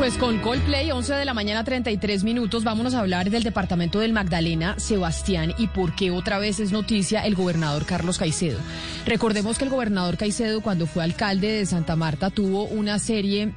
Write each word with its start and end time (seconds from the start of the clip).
Pues 0.00 0.16
con 0.16 0.38
Coldplay, 0.38 0.90
11 0.90 1.12
de 1.12 1.24
la 1.26 1.34
mañana, 1.34 1.62
33 1.62 2.24
minutos, 2.24 2.64
vámonos 2.64 2.94
a 2.94 3.00
hablar 3.00 3.28
del 3.28 3.42
departamento 3.42 3.98
del 3.98 4.14
Magdalena, 4.14 4.78
Sebastián, 4.78 5.52
y 5.58 5.66
por 5.66 5.94
qué 5.94 6.10
otra 6.10 6.38
vez 6.38 6.58
es 6.58 6.72
noticia 6.72 7.26
el 7.26 7.34
gobernador 7.34 7.84
Carlos 7.84 8.16
Caicedo. 8.16 8.58
Recordemos 9.04 9.58
que 9.58 9.64
el 9.64 9.70
gobernador 9.70 10.16
Caicedo, 10.16 10.62
cuando 10.62 10.86
fue 10.86 11.04
alcalde 11.04 11.48
de 11.48 11.66
Santa 11.66 11.96
Marta, 11.96 12.30
tuvo 12.30 12.64
una 12.64 12.98
serie 12.98 13.52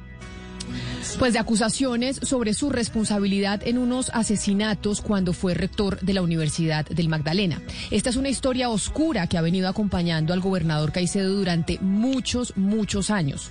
pues 1.18 1.32
de 1.32 1.38
acusaciones 1.38 2.20
sobre 2.22 2.54
su 2.54 2.70
responsabilidad 2.70 3.60
en 3.64 3.78
unos 3.78 4.10
asesinatos 4.14 5.00
cuando 5.00 5.32
fue 5.32 5.54
rector 5.54 6.00
de 6.00 6.14
la 6.14 6.22
Universidad 6.22 6.86
del 6.86 7.08
Magdalena. 7.08 7.60
Esta 7.90 8.10
es 8.10 8.16
una 8.16 8.28
historia 8.28 8.70
oscura 8.70 9.26
que 9.26 9.38
ha 9.38 9.42
venido 9.42 9.68
acompañando 9.68 10.32
al 10.32 10.40
gobernador 10.40 10.92
Caicedo 10.92 11.34
durante 11.34 11.78
muchos, 11.80 12.56
muchos 12.56 13.10
años. 13.10 13.50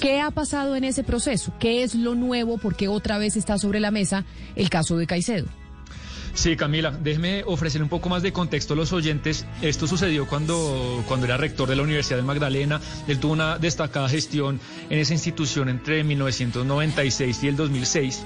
¿Qué 0.00 0.20
ha 0.20 0.30
pasado 0.30 0.76
en 0.76 0.84
ese 0.84 1.04
proceso? 1.04 1.52
¿Qué 1.58 1.82
es 1.82 1.94
lo 1.94 2.14
nuevo? 2.14 2.58
¿Por 2.58 2.76
qué 2.76 2.88
otra 2.88 3.18
vez 3.18 3.36
está 3.36 3.58
sobre 3.58 3.80
la 3.80 3.90
mesa 3.90 4.24
el 4.56 4.70
caso 4.70 4.96
de 4.96 5.06
Caicedo? 5.06 5.46
Sí, 6.38 6.54
Camila, 6.54 6.92
déjeme 6.92 7.42
ofrecer 7.46 7.82
un 7.82 7.88
poco 7.88 8.08
más 8.08 8.22
de 8.22 8.32
contexto 8.32 8.74
a 8.74 8.76
los 8.76 8.92
oyentes. 8.92 9.44
Esto 9.60 9.88
sucedió 9.88 10.24
cuando, 10.28 11.02
cuando 11.08 11.26
era 11.26 11.36
rector 11.36 11.68
de 11.68 11.74
la 11.74 11.82
Universidad 11.82 12.16
de 12.16 12.22
Magdalena. 12.22 12.80
Él 13.08 13.18
tuvo 13.18 13.32
una 13.32 13.58
destacada 13.58 14.08
gestión 14.08 14.60
en 14.88 15.00
esa 15.00 15.14
institución 15.14 15.68
entre 15.68 16.04
1996 16.04 17.42
y 17.42 17.48
el 17.48 17.56
2006 17.56 18.22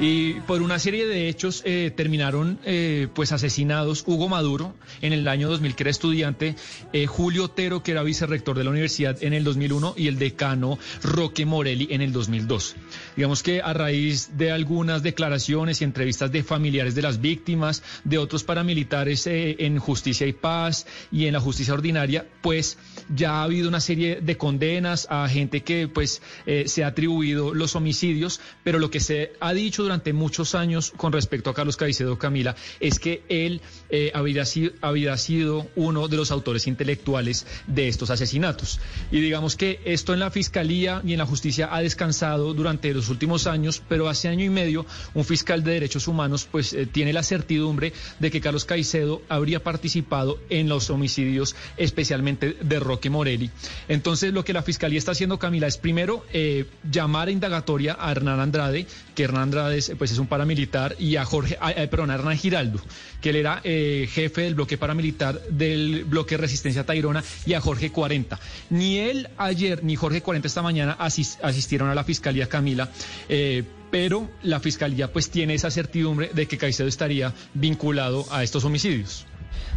y 0.00 0.34
por 0.40 0.62
una 0.62 0.78
serie 0.78 1.06
de 1.06 1.28
hechos 1.28 1.62
eh, 1.64 1.92
terminaron 1.94 2.60
eh, 2.64 3.08
pues 3.14 3.32
asesinados 3.32 4.04
Hugo 4.06 4.28
Maduro 4.28 4.76
en 5.02 5.12
el 5.12 5.26
año 5.26 5.48
2000 5.48 5.74
que 5.74 5.82
era 5.82 5.90
estudiante, 5.90 6.54
eh, 6.92 7.06
Julio 7.06 7.44
Otero 7.44 7.82
que 7.82 7.92
era 7.92 8.04
vicerrector 8.04 8.56
de 8.56 8.62
la 8.62 8.70
universidad 8.70 9.20
en 9.22 9.32
el 9.32 9.42
2001 9.42 9.94
y 9.96 10.06
el 10.06 10.18
decano 10.18 10.78
Roque 11.02 11.46
Morelli 11.46 11.88
en 11.90 12.00
el 12.00 12.12
2002. 12.12 12.76
Digamos 13.16 13.42
que 13.42 13.60
a 13.60 13.72
raíz 13.72 14.36
de 14.38 14.52
algunas 14.52 15.02
declaraciones 15.02 15.80
y 15.80 15.84
entrevistas 15.84 16.30
de 16.30 16.44
familiares 16.44 16.94
de 16.94 17.02
las 17.02 17.20
víctimas, 17.20 17.82
de 18.04 18.18
otros 18.18 18.44
paramilitares 18.44 19.26
en 19.26 19.78
Justicia 19.78 20.26
y 20.26 20.32
Paz 20.32 20.86
y 21.10 21.26
en 21.26 21.32
la 21.32 21.40
justicia 21.40 21.74
ordinaria, 21.74 22.26
pues 22.40 22.78
ya 23.12 23.40
ha 23.40 23.42
habido 23.42 23.68
una 23.68 23.80
serie 23.80 24.20
de 24.20 24.36
condenas 24.36 25.08
a 25.10 25.28
gente 25.28 25.62
que 25.62 25.88
pues 25.88 26.22
se 26.66 26.84
ha 26.84 26.88
atribuido 26.88 27.52
los 27.52 27.74
homicidios, 27.74 28.40
pero 28.62 28.78
lo 28.78 28.90
que 28.90 29.00
se 29.00 29.32
ha 29.40 29.52
dicho 29.52 29.87
durante 29.88 30.12
muchos 30.12 30.54
años 30.54 30.92
con 30.98 31.14
respecto 31.14 31.48
a 31.48 31.54
Carlos 31.54 31.78
Caicedo 31.78 32.18
Camila 32.18 32.54
es 32.78 32.98
que 32.98 33.22
él 33.30 33.62
eh, 33.88 34.12
había, 34.14 34.44
sido, 34.44 34.72
había 34.82 35.16
sido 35.16 35.66
uno 35.76 36.08
de 36.08 36.18
los 36.18 36.30
autores 36.30 36.66
intelectuales 36.66 37.46
de 37.66 37.88
estos 37.88 38.10
asesinatos. 38.10 38.80
Y 39.10 39.20
digamos 39.20 39.56
que 39.56 39.80
esto 39.86 40.12
en 40.12 40.20
la 40.20 40.30
Fiscalía 40.30 41.00
y 41.06 41.12
en 41.12 41.18
la 41.18 41.24
Justicia 41.24 41.70
ha 41.72 41.80
descansado 41.80 42.52
durante 42.52 42.92
los 42.92 43.08
últimos 43.08 43.46
años, 43.46 43.82
pero 43.88 44.10
hace 44.10 44.28
año 44.28 44.44
y 44.44 44.50
medio 44.50 44.84
un 45.14 45.24
fiscal 45.24 45.64
de 45.64 45.72
derechos 45.72 46.06
humanos 46.06 46.46
pues 46.50 46.74
eh, 46.74 46.84
tiene 46.84 47.14
la 47.14 47.22
certidumbre 47.22 47.94
de 48.18 48.30
que 48.30 48.42
Carlos 48.42 48.66
Caicedo 48.66 49.22
habría 49.30 49.62
participado 49.62 50.38
en 50.50 50.68
los 50.68 50.90
homicidios, 50.90 51.56
especialmente 51.78 52.58
de 52.60 52.78
Roque 52.78 53.08
Morelli. 53.08 53.50
Entonces 53.88 54.34
lo 54.34 54.44
que 54.44 54.52
la 54.52 54.62
Fiscalía 54.62 54.98
está 54.98 55.12
haciendo, 55.12 55.38
Camila, 55.38 55.66
es 55.66 55.78
primero 55.78 56.26
eh, 56.34 56.66
llamar 56.90 57.28
a 57.28 57.30
indagatoria 57.30 57.96
a 57.98 58.10
Hernán 58.10 58.40
Andrade, 58.40 58.86
que 59.14 59.22
Hernán 59.22 59.44
Andrade 59.44 59.77
es, 59.78 59.92
pues 59.98 60.12
es 60.12 60.18
un 60.18 60.26
paramilitar, 60.26 60.96
y 60.98 61.16
a 61.16 61.24
Jorge, 61.24 61.58
perdón, 61.90 62.10
a 62.10 62.14
Hernán 62.14 62.36
Giraldo, 62.36 62.80
que 63.20 63.30
él 63.30 63.36
era 63.36 63.60
eh, 63.64 64.08
jefe 64.10 64.42
del 64.42 64.54
bloque 64.54 64.78
paramilitar 64.78 65.40
del 65.48 66.04
bloque 66.04 66.36
Resistencia 66.36 66.84
Tairona, 66.84 67.24
y 67.46 67.54
a 67.54 67.60
Jorge 67.60 67.90
40. 67.90 68.38
Ni 68.70 68.98
él 68.98 69.28
ayer 69.36 69.82
ni 69.82 69.96
Jorge 69.96 70.22
40 70.22 70.46
esta 70.46 70.62
mañana 70.62 70.92
asistieron 70.92 71.88
a 71.88 71.94
la 71.94 72.04
Fiscalía 72.04 72.48
Camila. 72.48 72.90
Eh, 73.28 73.64
pero 73.90 74.28
la 74.42 74.60
fiscalía 74.60 75.10
pues 75.10 75.30
tiene 75.30 75.54
esa 75.54 75.70
certidumbre 75.70 76.30
de 76.34 76.46
que 76.46 76.58
Caicedo 76.58 76.88
estaría 76.88 77.32
vinculado 77.54 78.26
a 78.30 78.42
estos 78.42 78.64
homicidios. 78.64 79.26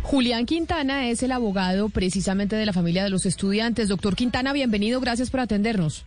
Julián 0.01 0.45
Quintana 0.45 1.07
es 1.09 1.23
el 1.23 1.31
abogado 1.31 1.89
precisamente 1.89 2.55
de 2.55 2.65
la 2.65 2.73
familia 2.73 3.03
de 3.03 3.09
los 3.09 3.25
estudiantes. 3.25 3.87
Doctor 3.87 4.15
Quintana, 4.15 4.51
bienvenido, 4.51 4.99
gracias 4.99 5.29
por 5.29 5.39
atendernos. 5.39 6.05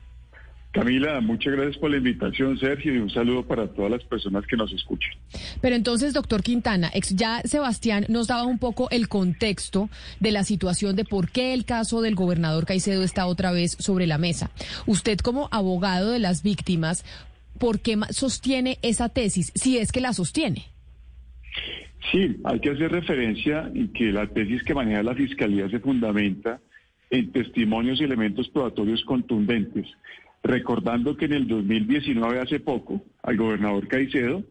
Camila, 0.75 1.21
muchas 1.21 1.53
gracias 1.53 1.77
por 1.77 1.93
la 1.93 1.99
invitación, 1.99 2.59
Sergio, 2.59 2.93
y 2.93 2.99
un 2.99 3.09
saludo 3.09 3.47
para 3.47 3.69
todas 3.69 3.93
las 3.93 4.03
personas 4.03 4.45
que 4.45 4.57
nos 4.57 4.73
escuchan. 4.73 5.13
Pero 5.61 5.77
entonces, 5.77 6.13
doctor 6.13 6.43
Quintana, 6.43 6.91
ya 7.13 7.43
Sebastián 7.45 8.07
nos 8.09 8.27
daba 8.27 8.45
un 8.45 8.59
poco 8.59 8.91
el 8.91 9.07
contexto 9.09 9.89
de 10.19 10.33
la 10.33 10.43
situación 10.43 10.97
de 10.97 11.05
por 11.05 11.31
qué 11.31 11.55
el 11.55 11.65
caso 11.65 12.03
del 12.03 12.17
gobernador 12.17 12.67
Caicedo 12.67 13.05
está 13.05 13.27
otra 13.27 13.53
vez 13.53 13.77
sobre 13.79 14.09
la 14.09 14.19
mesa. 14.19 14.51
Usted 14.85 15.19
como 15.19 15.49
abogado 15.53 16.11
de 16.11 16.19
las 16.19 16.43
víctimas, 16.43 17.05
¿por 17.61 17.79
qué 17.79 17.97
sostiene 18.11 18.79
esa 18.83 19.09
tesis, 19.11 19.53
si 19.55 19.79
es 19.79 19.93
que 19.93 20.01
la 20.01 20.13
sostiene? 20.13 20.65
Sí, 22.11 22.37
hay 22.43 22.59
que 22.59 22.71
hacer 22.71 22.91
referencia 22.91 23.71
y 23.73 23.93
que 23.93 24.11
la 24.11 24.27
tesis 24.27 24.65
que 24.65 24.75
maneja 24.75 25.05
la 25.05 25.15
Fiscalía 25.15 25.69
se 25.69 25.79
fundamenta 25.79 26.59
en 27.11 27.31
testimonios 27.31 28.01
y 28.01 28.05
elementos 28.05 28.49
probatorios 28.49 29.05
contundentes 29.05 29.87
recordando 30.45 31.17
que 31.17 31.25
en 31.25 31.33
el 31.33 31.49
2019, 31.49 32.39
hace 32.39 32.61
poco, 32.61 33.03
al 33.23 33.37
gobernador 33.37 33.89
Caicedo 33.89 34.45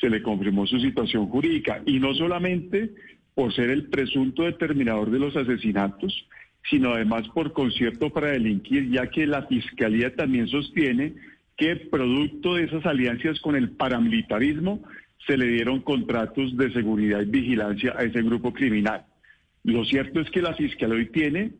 se 0.00 0.08
le 0.08 0.22
confirmó 0.22 0.66
su 0.66 0.80
situación 0.80 1.28
jurídica, 1.28 1.82
y 1.86 2.00
no 2.00 2.14
solamente 2.14 2.90
por 3.34 3.54
ser 3.54 3.70
el 3.70 3.88
presunto 3.88 4.44
determinador 4.44 5.10
de 5.10 5.18
los 5.18 5.36
asesinatos, 5.36 6.26
sino 6.70 6.94
además 6.94 7.28
por 7.28 7.52
concierto 7.52 8.10
para 8.10 8.28
delinquir, 8.28 8.90
ya 8.90 9.08
que 9.10 9.26
la 9.26 9.42
Fiscalía 9.46 10.14
también 10.14 10.48
sostiene 10.48 11.14
que 11.56 11.76
producto 11.76 12.54
de 12.54 12.64
esas 12.64 12.84
alianzas 12.86 13.38
con 13.40 13.54
el 13.54 13.70
paramilitarismo 13.70 14.82
se 15.26 15.36
le 15.36 15.46
dieron 15.46 15.82
contratos 15.82 16.56
de 16.56 16.72
seguridad 16.72 17.20
y 17.20 17.26
vigilancia 17.26 17.94
a 17.96 18.04
ese 18.04 18.22
grupo 18.22 18.52
criminal. 18.52 19.04
Lo 19.62 19.84
cierto 19.84 20.20
es 20.20 20.30
que 20.30 20.42
la 20.42 20.54
Fiscalía 20.54 20.96
hoy 20.96 21.06
tiene 21.06 21.52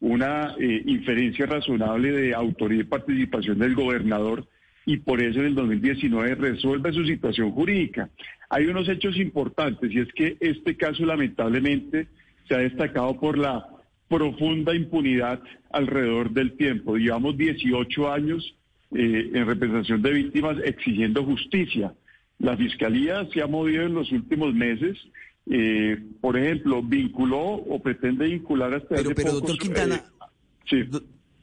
una 0.00 0.54
eh, 0.58 0.82
inferencia 0.86 1.46
razonable 1.46 2.10
de 2.10 2.34
autoría 2.34 2.80
y 2.80 2.84
participación 2.84 3.58
del 3.58 3.74
gobernador 3.74 4.46
y 4.86 4.96
por 4.96 5.22
eso 5.22 5.40
en 5.40 5.46
el 5.46 5.54
2019 5.54 6.34
resuelve 6.36 6.92
su 6.92 7.04
situación 7.04 7.52
jurídica. 7.52 8.08
Hay 8.48 8.66
unos 8.66 8.88
hechos 8.88 9.16
importantes 9.18 9.92
y 9.92 10.00
es 10.00 10.12
que 10.14 10.36
este 10.40 10.76
caso 10.76 11.04
lamentablemente 11.04 12.08
se 12.48 12.54
ha 12.54 12.58
destacado 12.58 13.18
por 13.20 13.38
la 13.38 13.66
profunda 14.08 14.74
impunidad 14.74 15.40
alrededor 15.70 16.30
del 16.30 16.56
tiempo. 16.56 16.96
Llevamos 16.96 17.36
18 17.36 18.12
años 18.12 18.56
eh, 18.92 19.30
en 19.34 19.46
representación 19.46 20.02
de 20.02 20.12
víctimas 20.12 20.56
exigiendo 20.64 21.24
justicia. 21.24 21.92
La 22.38 22.56
Fiscalía 22.56 23.26
se 23.32 23.42
ha 23.42 23.46
movido 23.46 23.84
en 23.84 23.94
los 23.94 24.10
últimos 24.10 24.54
meses 24.54 24.98
eh, 25.46 25.98
por 26.20 26.36
ejemplo, 26.36 26.82
vinculó 26.82 27.40
o 27.40 27.80
pretende 27.82 28.26
vincular 28.26 28.74
hasta 28.74 28.96
pero, 28.96 29.14
pero 29.14 29.32
doctor 29.32 29.58
Quintana, 29.58 29.96
eh, 29.96 30.26
sí. 30.68 31.00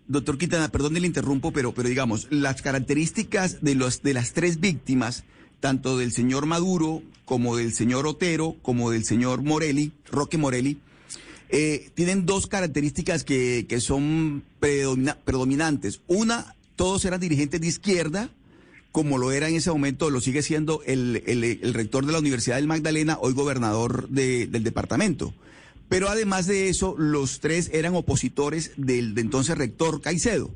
doctor 0.08 0.38
Quintana, 0.38 0.70
perdón 0.70 0.94
le 0.94 1.08
interrumpo, 1.08 1.52
pero, 1.52 1.74
pero 1.74 1.90
digamos, 1.90 2.28
las 2.30 2.62
características 2.62 3.62
de 3.62 3.76
los 3.76 4.02
de 4.04 4.14
las 4.14 4.34
tres 4.34 4.60
víctimas, 4.60 5.26
tanto 5.60 5.98
del 5.98 6.12
señor 6.12 6.46
Maduro 6.46 7.02
como 7.26 7.58
del 7.58 7.74
señor 7.74 8.08
Otero, 8.08 8.56
como 8.62 8.92
del 8.92 9.04
señor 9.04 9.44
Morelli, 9.44 9.92
Roque 10.10 10.38
Morelli, 10.38 10.80
eh, 11.50 11.90
tienen 11.94 12.26
dos 12.26 12.48
características 12.48 13.24
que, 13.24 13.66
que 13.68 13.82
son 13.82 14.44
predominantes. 14.60 16.02
Una, 16.08 16.56
todos 16.76 17.04
eran 17.06 17.20
dirigentes 17.20 17.60
de 17.60 17.68
izquierda 17.68 18.30
como 18.98 19.20
lo 19.20 19.32
era 19.32 19.48
en 19.48 19.54
ese 19.54 19.70
momento, 19.70 20.10
lo 20.10 20.22
sigue 20.22 20.42
siendo 20.42 20.82
el, 20.88 21.22
rector 21.76 22.08
de 22.08 22.14
la 22.14 22.18
Universidad 22.18 22.56
del 22.56 22.66
Magdalena, 22.66 23.20
hoy 23.22 23.34
gobernador 23.34 24.10
del 24.10 24.64
departamento. 24.64 25.36
Pero 25.88 26.10
además 26.10 26.48
de 26.48 26.70
eso, 26.70 26.96
los 26.98 27.40
tres 27.40 27.70
eran 27.74 27.94
opositores 27.94 28.72
del 28.76 29.14
de 29.14 29.22
entonces 29.22 29.56
rector 29.56 30.02
Caicedo. 30.02 30.50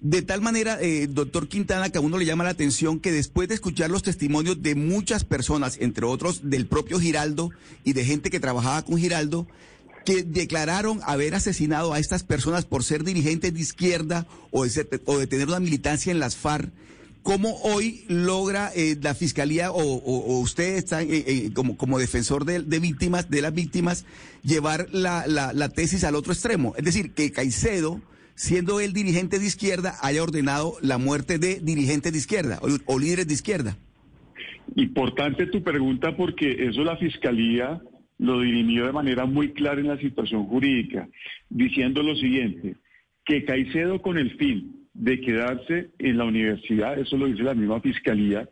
De 0.00 0.22
tal 0.22 0.40
manera, 0.40 0.78
eh, 0.80 1.06
doctor 1.06 1.48
Quintana, 1.48 1.90
que 1.90 1.98
a 1.98 2.00
uno 2.00 2.16
le 2.16 2.24
llama 2.24 2.44
la 2.44 2.50
atención 2.50 2.98
que 2.98 3.12
después 3.12 3.46
de 3.46 3.56
escuchar 3.56 3.90
los 3.90 4.02
testimonios 4.02 4.62
de 4.62 4.74
muchas 4.74 5.24
personas, 5.24 5.76
entre 5.78 6.06
otros 6.06 6.48
del 6.48 6.66
propio 6.66 6.98
Giraldo 6.98 7.50
y 7.84 7.92
de 7.92 8.06
gente 8.06 8.30
que 8.30 8.40
trabajaba 8.40 8.86
con 8.86 8.96
Giraldo, 8.96 9.46
que 10.06 10.22
declararon 10.22 11.00
haber 11.04 11.34
asesinado 11.34 11.92
a 11.92 11.98
estas 11.98 12.22
personas 12.22 12.64
por 12.64 12.84
ser 12.84 13.04
dirigentes 13.04 13.52
de 13.52 13.60
izquierda 13.60 14.26
o 14.50 14.64
o 15.04 15.18
de 15.18 15.26
tener 15.26 15.48
una 15.48 15.60
militancia 15.60 16.10
en 16.10 16.20
las 16.20 16.36
FARC. 16.36 16.72
¿Cómo 17.26 17.56
hoy 17.64 18.04
logra 18.06 18.70
eh, 18.76 18.94
la 19.02 19.12
fiscalía 19.12 19.72
o, 19.72 20.38
usted 20.40 20.76
está 20.76 21.02
eh, 21.02 21.24
eh, 21.26 21.50
como, 21.52 21.76
como 21.76 21.98
defensor 21.98 22.44
de, 22.44 22.78
víctimas, 22.78 23.28
de 23.28 23.42
las 23.42 23.52
víctimas, 23.52 24.06
llevar 24.44 24.86
la, 24.92 25.26
la, 25.26 25.68
tesis 25.68 26.04
al 26.04 26.14
otro 26.14 26.32
extremo? 26.32 26.74
Es 26.78 26.84
decir, 26.84 27.14
que 27.14 27.32
Caicedo, 27.32 28.00
siendo 28.36 28.78
él 28.78 28.92
dirigente 28.92 29.40
de 29.40 29.44
izquierda, 29.44 29.94
haya 30.02 30.22
ordenado 30.22 30.74
la 30.82 30.98
muerte 30.98 31.40
de 31.40 31.58
dirigentes 31.58 32.12
de 32.12 32.18
izquierda 32.18 32.60
o 32.86 32.96
líderes 32.96 33.26
de 33.26 33.34
izquierda. 33.34 33.76
Importante 34.76 35.46
tu 35.46 35.64
pregunta 35.64 36.16
porque 36.16 36.68
eso 36.68 36.84
la 36.84 36.96
fiscalía 36.96 37.82
lo 38.18 38.40
dirimió 38.40 38.86
de 38.86 38.92
manera 38.92 39.26
muy 39.26 39.52
clara 39.52 39.80
en 39.80 39.88
la 39.88 39.98
situación 39.98 40.46
jurídica, 40.46 41.08
diciendo 41.50 42.04
lo 42.04 42.14
siguiente, 42.14 42.76
que 43.24 43.44
Caicedo 43.44 44.00
con 44.00 44.16
el 44.16 44.36
fin 44.36 44.85
de 44.98 45.20
quedarse 45.20 45.90
en 45.98 46.18
la 46.18 46.24
universidad, 46.24 46.98
eso 46.98 47.16
lo 47.16 47.26
dice 47.26 47.42
la 47.42 47.54
misma 47.54 47.80
fiscalía, 47.80 48.48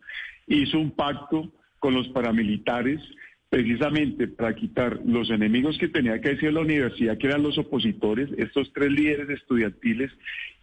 hizo 0.46 0.78
un 0.78 0.90
pacto 0.90 1.50
con 1.78 1.94
los 1.94 2.08
paramilitares 2.08 3.00
precisamente 3.48 4.26
para 4.26 4.54
quitar 4.54 5.00
los 5.06 5.30
enemigos 5.30 5.78
que 5.78 5.88
tenía 5.88 6.20
Caicedo 6.20 6.48
en 6.48 6.54
la 6.54 6.60
universidad, 6.62 7.16
que 7.16 7.28
eran 7.28 7.42
los 7.42 7.56
opositores, 7.56 8.28
estos 8.36 8.72
tres 8.72 8.90
líderes 8.90 9.30
estudiantiles, 9.30 10.10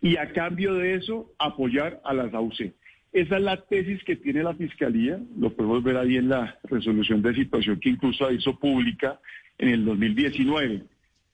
y 0.01 0.17
a 0.17 0.33
cambio 0.33 0.73
de 0.73 0.95
eso 0.95 1.31
apoyar 1.39 2.01
a 2.03 2.13
las 2.13 2.33
AUC. 2.33 2.73
Esa 3.13 3.37
es 3.37 3.43
la 3.43 3.57
tesis 3.57 4.03
que 4.03 4.15
tiene 4.15 4.43
la 4.43 4.55
Fiscalía, 4.55 5.19
lo 5.37 5.53
podemos 5.53 5.83
ver 5.83 5.97
ahí 5.97 6.17
en 6.17 6.29
la 6.29 6.59
resolución 6.63 7.21
de 7.21 7.33
situación 7.33 7.79
que 7.79 7.89
incluso 7.89 8.31
hizo 8.31 8.57
pública 8.59 9.19
en 9.57 9.69
el 9.69 9.85
2019. 9.85 10.83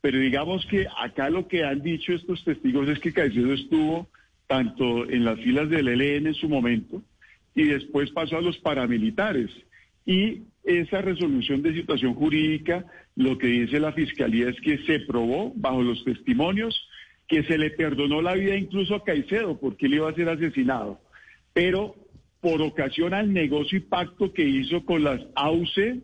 Pero 0.02 0.20
digamos 0.20 0.66
que 0.68 0.86
acá 1.00 1.30
lo 1.30 1.48
que 1.48 1.64
han 1.64 1.82
dicho 1.82 2.14
estos 2.14 2.44
testigos 2.44 2.88
es 2.88 3.00
que 3.00 3.12
Caicedo 3.12 3.54
estuvo 3.54 4.10
tanto 4.48 5.10
en 5.10 5.26
las 5.26 5.40
filas 5.40 5.70
del 5.70 5.88
ELN 5.88 6.28
en 6.28 6.34
su 6.34 6.50
momento 6.50 7.04
y 7.54 7.66
después 7.66 8.12
pasó 8.12 8.38
a 8.38 8.42
los 8.42 8.58
paramilitares. 8.60 9.50
Y 10.06 10.44
esa 10.64 11.02
resolución 11.02 11.62
de 11.62 11.74
situación 11.74 12.14
jurídica, 12.14 12.86
lo 13.16 13.38
que 13.38 13.48
dice 13.48 13.80
la 13.80 13.94
Fiscalía 13.94 14.50
es 14.50 14.60
que 14.62 14.78
se 14.86 15.02
probó 15.02 15.54
bajo 15.56 15.82
los 15.82 16.04
testimonios 16.04 16.90
que 17.28 17.44
se 17.44 17.58
le 17.58 17.72
perdonó 17.72 18.22
la 18.22 18.36
vida 18.36 18.56
incluso 18.56 18.96
a 18.96 19.04
Caicedo 19.04 19.60
porque 19.60 19.88
él 19.88 19.96
iba 19.96 20.10
a 20.10 20.14
ser 20.14 20.30
asesinado 20.30 21.02
pero 21.58 21.96
por 22.40 22.62
ocasión 22.62 23.16
al 23.16 23.34
negocio 23.34 23.80
y 23.80 23.82
pacto 23.82 24.32
que 24.32 24.44
hizo 24.44 24.86
con 24.86 25.04
las 25.04 25.20
AUCE, 25.34 26.02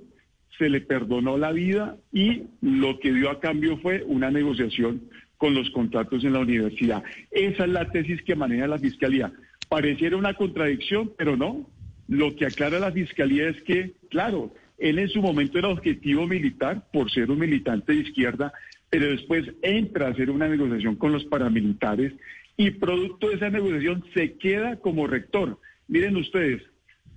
se 0.58 0.68
le 0.68 0.82
perdonó 0.82 1.38
la 1.38 1.52
vida 1.52 1.96
y 2.12 2.46
lo 2.60 2.98
que 2.98 3.14
dio 3.14 3.30
a 3.30 3.40
cambio 3.40 3.78
fue 3.78 4.02
una 4.04 4.32
negociación 4.32 5.12
con 5.44 5.56
los 5.56 5.70
contratos 5.72 6.24
en 6.24 6.32
la 6.32 6.40
universidad. 6.40 7.04
Esa 7.30 7.66
es 7.66 7.70
la 7.70 7.92
tesis 7.92 8.22
que 8.22 8.34
maneja 8.34 8.66
la 8.66 8.80
Fiscalía. 8.80 9.30
Pareciera 9.68 10.16
una 10.16 10.36
contradicción, 10.36 11.12
pero 11.18 11.36
no. 11.36 11.70
Lo 12.08 12.34
que 12.34 12.46
aclara 12.46 12.80
la 12.80 12.94
Fiscalía 12.94 13.50
es 13.50 13.62
que, 13.64 13.92
claro, 14.10 14.54
él 14.78 15.00
en 15.00 15.10
su 15.10 15.22
momento 15.22 15.60
era 15.60 15.68
objetivo 15.68 16.26
militar 16.28 16.88
por 16.94 17.12
ser 17.12 17.30
un 17.30 17.40
militante 17.40 17.92
de 17.92 18.00
izquierda, 18.00 18.54
pero 18.90 19.08
después 19.08 19.46
entra 19.62 20.08
a 20.08 20.12
hacer 20.12 20.32
una 20.32 20.48
negociación 20.48 20.96
con 20.96 21.12
los 21.12 21.26
paramilitares 21.26 22.14
y 22.56 22.72
producto 22.72 23.28
de 23.28 23.36
esa 23.36 23.50
negociación 23.50 24.02
se 24.14 24.38
queda 24.38 24.78
como 24.78 25.08
rector. 25.08 25.60
Miren 25.90 26.16
ustedes, 26.16 26.62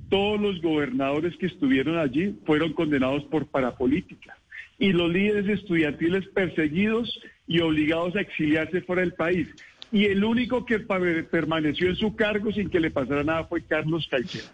todos 0.08 0.40
los 0.40 0.60
gobernadores 0.60 1.36
que 1.36 1.46
estuvieron 1.46 1.96
allí 1.96 2.34
fueron 2.44 2.72
condenados 2.72 3.22
por 3.26 3.46
parapolítica 3.46 4.36
y 4.78 4.92
los 4.92 5.10
líderes 5.10 5.48
estudiantiles 5.60 6.26
perseguidos 6.28 7.20
y 7.46 7.60
obligados 7.60 8.16
a 8.16 8.20
exiliarse 8.20 8.82
fuera 8.82 9.02
del 9.02 9.14
país. 9.14 9.48
Y 9.92 10.06
el 10.06 10.24
único 10.24 10.66
que 10.66 10.80
permaneció 10.80 11.88
en 11.88 11.96
su 11.96 12.16
cargo 12.16 12.52
sin 12.52 12.68
que 12.68 12.80
le 12.80 12.90
pasara 12.90 13.22
nada 13.22 13.44
fue 13.44 13.62
Carlos 13.62 14.06
Caicedo. 14.10 14.48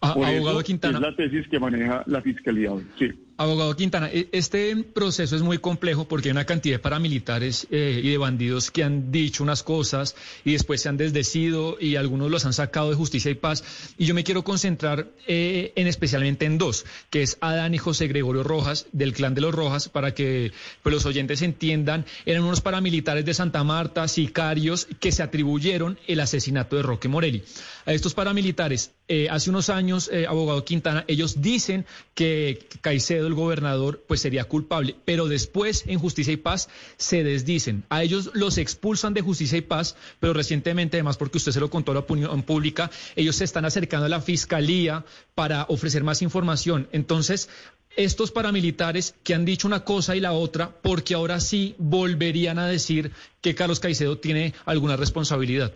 Ah, 0.00 0.12
abogado 0.12 0.62
Quintana. 0.62 0.98
Es 0.98 1.02
la 1.02 1.16
tesis 1.16 1.48
que 1.48 1.58
maneja 1.58 2.02
la 2.06 2.22
fiscalía 2.22 2.72
hoy. 2.72 2.86
Sí. 2.98 3.12
Abogado 3.40 3.76
Quintana, 3.76 4.10
e, 4.12 4.28
este 4.32 4.74
proceso 4.82 5.36
es 5.36 5.42
muy 5.42 5.58
complejo 5.58 6.08
porque 6.08 6.26
hay 6.26 6.32
una 6.32 6.44
cantidad 6.44 6.74
de 6.74 6.78
paramilitares 6.80 7.68
eh, 7.70 8.00
y 8.02 8.10
de 8.10 8.18
bandidos 8.18 8.72
que 8.72 8.82
han 8.82 9.12
dicho 9.12 9.44
unas 9.44 9.62
cosas 9.62 10.16
y 10.44 10.54
después 10.54 10.82
se 10.82 10.88
han 10.88 10.96
desdecido 10.96 11.76
y 11.80 11.94
algunos 11.94 12.32
los 12.32 12.44
han 12.46 12.52
sacado 12.52 12.90
de 12.90 12.96
justicia 12.96 13.30
y 13.30 13.36
paz. 13.36 13.62
Y 13.96 14.06
yo 14.06 14.14
me 14.14 14.24
quiero 14.24 14.42
concentrar 14.42 15.06
eh, 15.28 15.72
en 15.76 15.86
especialmente 15.86 16.46
en 16.46 16.58
dos, 16.58 16.84
que 17.10 17.22
es 17.22 17.38
Adán 17.40 17.74
y 17.74 17.78
José 17.78 18.08
Gregorio 18.08 18.42
Rojas, 18.42 18.86
del 18.90 19.12
clan 19.12 19.36
de 19.36 19.42
los 19.42 19.54
Rojas, 19.54 19.88
para 19.88 20.14
que 20.14 20.50
pues, 20.82 20.92
los 20.92 21.06
oyentes 21.06 21.40
entiendan. 21.40 22.06
Eran 22.26 22.42
unos 22.42 22.60
paramilitares 22.60 23.24
de 23.24 23.34
Santa 23.34 23.62
Marta, 23.62 24.08
sicarios, 24.08 24.88
que 24.98 25.12
se 25.12 25.22
atribuyeron 25.22 25.96
el 26.08 26.18
asesinato 26.18 26.74
de 26.74 26.82
Roque 26.82 27.06
Morelli. 27.06 27.44
A 27.86 27.92
estos 27.92 28.14
paramilitares, 28.14 28.90
eh, 29.06 29.28
hace 29.30 29.48
unos 29.48 29.70
años, 29.70 30.10
abogado 30.28 30.64
Quintana, 30.64 31.04
ellos 31.06 31.40
dicen 31.40 31.86
que 32.14 32.66
Caicedo 32.80 33.27
el 33.28 33.34
gobernador, 33.34 34.04
pues 34.08 34.20
sería 34.20 34.44
culpable. 34.44 34.96
Pero 35.04 35.28
después, 35.28 35.84
en 35.86 35.98
Justicia 35.98 36.32
y 36.32 36.36
Paz, 36.36 36.68
se 36.96 37.22
desdicen. 37.22 37.84
A 37.88 38.02
ellos 38.02 38.30
los 38.34 38.58
expulsan 38.58 39.14
de 39.14 39.20
Justicia 39.20 39.58
y 39.58 39.62
Paz, 39.62 39.96
pero 40.18 40.32
recientemente, 40.32 40.96
además, 40.96 41.16
porque 41.16 41.38
usted 41.38 41.52
se 41.52 41.60
lo 41.60 41.70
contó 41.70 41.92
a 41.92 41.94
la 41.94 42.00
opinión 42.00 42.42
pública, 42.42 42.90
ellos 43.14 43.36
se 43.36 43.44
están 43.44 43.64
acercando 43.64 44.06
a 44.06 44.08
la 44.08 44.20
fiscalía 44.20 45.04
para 45.34 45.64
ofrecer 45.68 46.02
más 46.02 46.22
información. 46.22 46.88
Entonces, 46.92 47.48
estos 47.96 48.30
paramilitares 48.30 49.14
que 49.24 49.34
han 49.34 49.44
dicho 49.44 49.66
una 49.66 49.84
cosa 49.84 50.14
y 50.16 50.20
la 50.20 50.32
otra, 50.32 50.70
porque 50.82 51.14
ahora 51.14 51.40
sí 51.40 51.74
volverían 51.78 52.58
a 52.58 52.66
decir 52.66 53.10
que 53.40 53.54
Carlos 53.54 53.80
Caicedo 53.80 54.18
tiene 54.18 54.54
alguna 54.64 54.96
responsabilidad. 54.96 55.72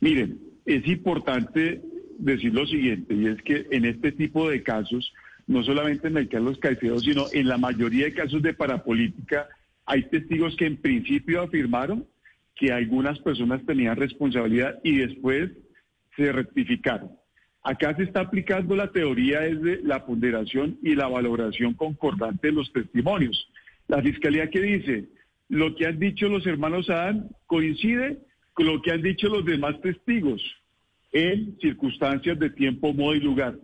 Miren, 0.00 0.40
es 0.64 0.86
importante 0.86 1.80
decir 2.18 2.52
lo 2.52 2.66
siguiente, 2.66 3.14
y 3.14 3.26
es 3.26 3.40
que 3.42 3.66
en 3.70 3.84
este 3.84 4.12
tipo 4.12 4.50
de 4.50 4.62
casos, 4.62 5.12
no 5.46 5.62
solamente 5.62 6.08
en 6.08 6.16
el 6.16 6.28
Carlos 6.28 6.58
Caicedo, 6.58 6.98
sino 6.98 7.26
en 7.32 7.48
la 7.48 7.58
mayoría 7.58 8.06
de 8.06 8.14
casos 8.14 8.42
de 8.42 8.54
parapolítica, 8.54 9.48
hay 9.84 10.02
testigos 10.08 10.56
que 10.56 10.66
en 10.66 10.76
principio 10.76 11.42
afirmaron 11.42 12.06
que 12.56 12.72
algunas 12.72 13.18
personas 13.20 13.64
tenían 13.64 13.96
responsabilidad 13.96 14.78
y 14.82 14.96
después 14.96 15.50
se 16.16 16.32
rectificaron. 16.32 17.10
Acá 17.62 17.94
se 17.96 18.04
está 18.04 18.20
aplicando 18.20 18.74
la 18.74 18.90
teoría 18.90 19.40
de 19.40 19.80
la 19.82 20.04
ponderación 20.06 20.78
y 20.82 20.94
la 20.94 21.08
valoración 21.08 21.74
concordante 21.74 22.48
de 22.48 22.54
los 22.54 22.72
testimonios. 22.72 23.48
La 23.88 24.02
fiscalía 24.02 24.50
que 24.50 24.60
dice, 24.60 25.08
lo 25.48 25.74
que 25.76 25.86
han 25.86 25.98
dicho 25.98 26.28
los 26.28 26.46
hermanos 26.46 26.88
Adán 26.90 27.28
coincide 27.46 28.18
con 28.54 28.66
lo 28.66 28.80
que 28.82 28.92
han 28.92 29.02
dicho 29.02 29.28
los 29.28 29.44
demás 29.44 29.80
testigos 29.80 30.42
en 31.12 31.56
circunstancias 31.60 32.38
de 32.38 32.50
tiempo, 32.50 32.92
modo 32.92 33.14
y 33.14 33.20
lugar 33.20 33.56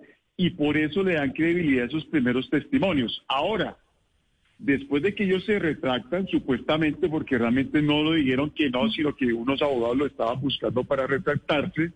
y 0.42 0.50
por 0.50 0.76
eso 0.76 1.04
le 1.04 1.14
dan 1.14 1.30
credibilidad 1.30 1.84
a 1.84 1.86
esos 1.86 2.04
primeros 2.06 2.50
testimonios. 2.50 3.24
Ahora, 3.28 3.76
después 4.58 5.00
de 5.04 5.14
que 5.14 5.22
ellos 5.22 5.44
se 5.44 5.58
retractan, 5.60 6.26
supuestamente 6.26 7.08
porque 7.08 7.38
realmente 7.38 7.80
no 7.80 8.02
lo 8.02 8.14
dijeron 8.14 8.50
que 8.50 8.68
no, 8.68 8.90
sino 8.90 9.14
que 9.14 9.32
unos 9.32 9.62
abogados 9.62 9.96
lo 9.96 10.06
estaban 10.06 10.40
buscando 10.40 10.82
para 10.82 11.06
retractarse, 11.06 11.92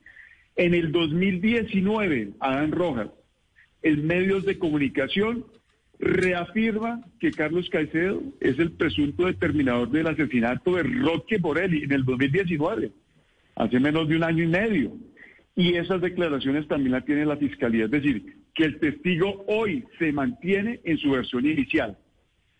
en 0.54 0.74
el 0.74 0.92
2019, 0.92 2.34
Adán 2.38 2.70
Rojas, 2.70 3.08
en 3.82 4.06
medios 4.06 4.44
de 4.44 4.58
comunicación, 4.58 5.44
reafirma 5.98 7.02
que 7.18 7.32
Carlos 7.32 7.68
Caicedo 7.68 8.22
es 8.40 8.60
el 8.60 8.72
presunto 8.72 9.26
determinador 9.26 9.90
del 9.90 10.06
asesinato 10.06 10.76
de 10.76 10.84
Roque 10.84 11.38
Borelli 11.38 11.82
en 11.82 11.92
el 11.92 12.04
2019, 12.04 12.92
hace 13.56 13.80
menos 13.80 14.08
de 14.08 14.16
un 14.16 14.22
año 14.22 14.44
y 14.44 14.48
medio. 14.48 14.92
Y 15.56 15.74
esas 15.74 16.02
declaraciones 16.02 16.68
también 16.68 16.92
las 16.92 17.06
tiene 17.06 17.24
la 17.24 17.38
Fiscalía, 17.38 17.86
es 17.86 17.90
decir, 17.90 18.36
que 18.54 18.64
el 18.64 18.78
testigo 18.78 19.42
hoy 19.48 19.84
se 19.98 20.12
mantiene 20.12 20.80
en 20.84 20.98
su 20.98 21.10
versión 21.10 21.46
inicial. 21.46 21.96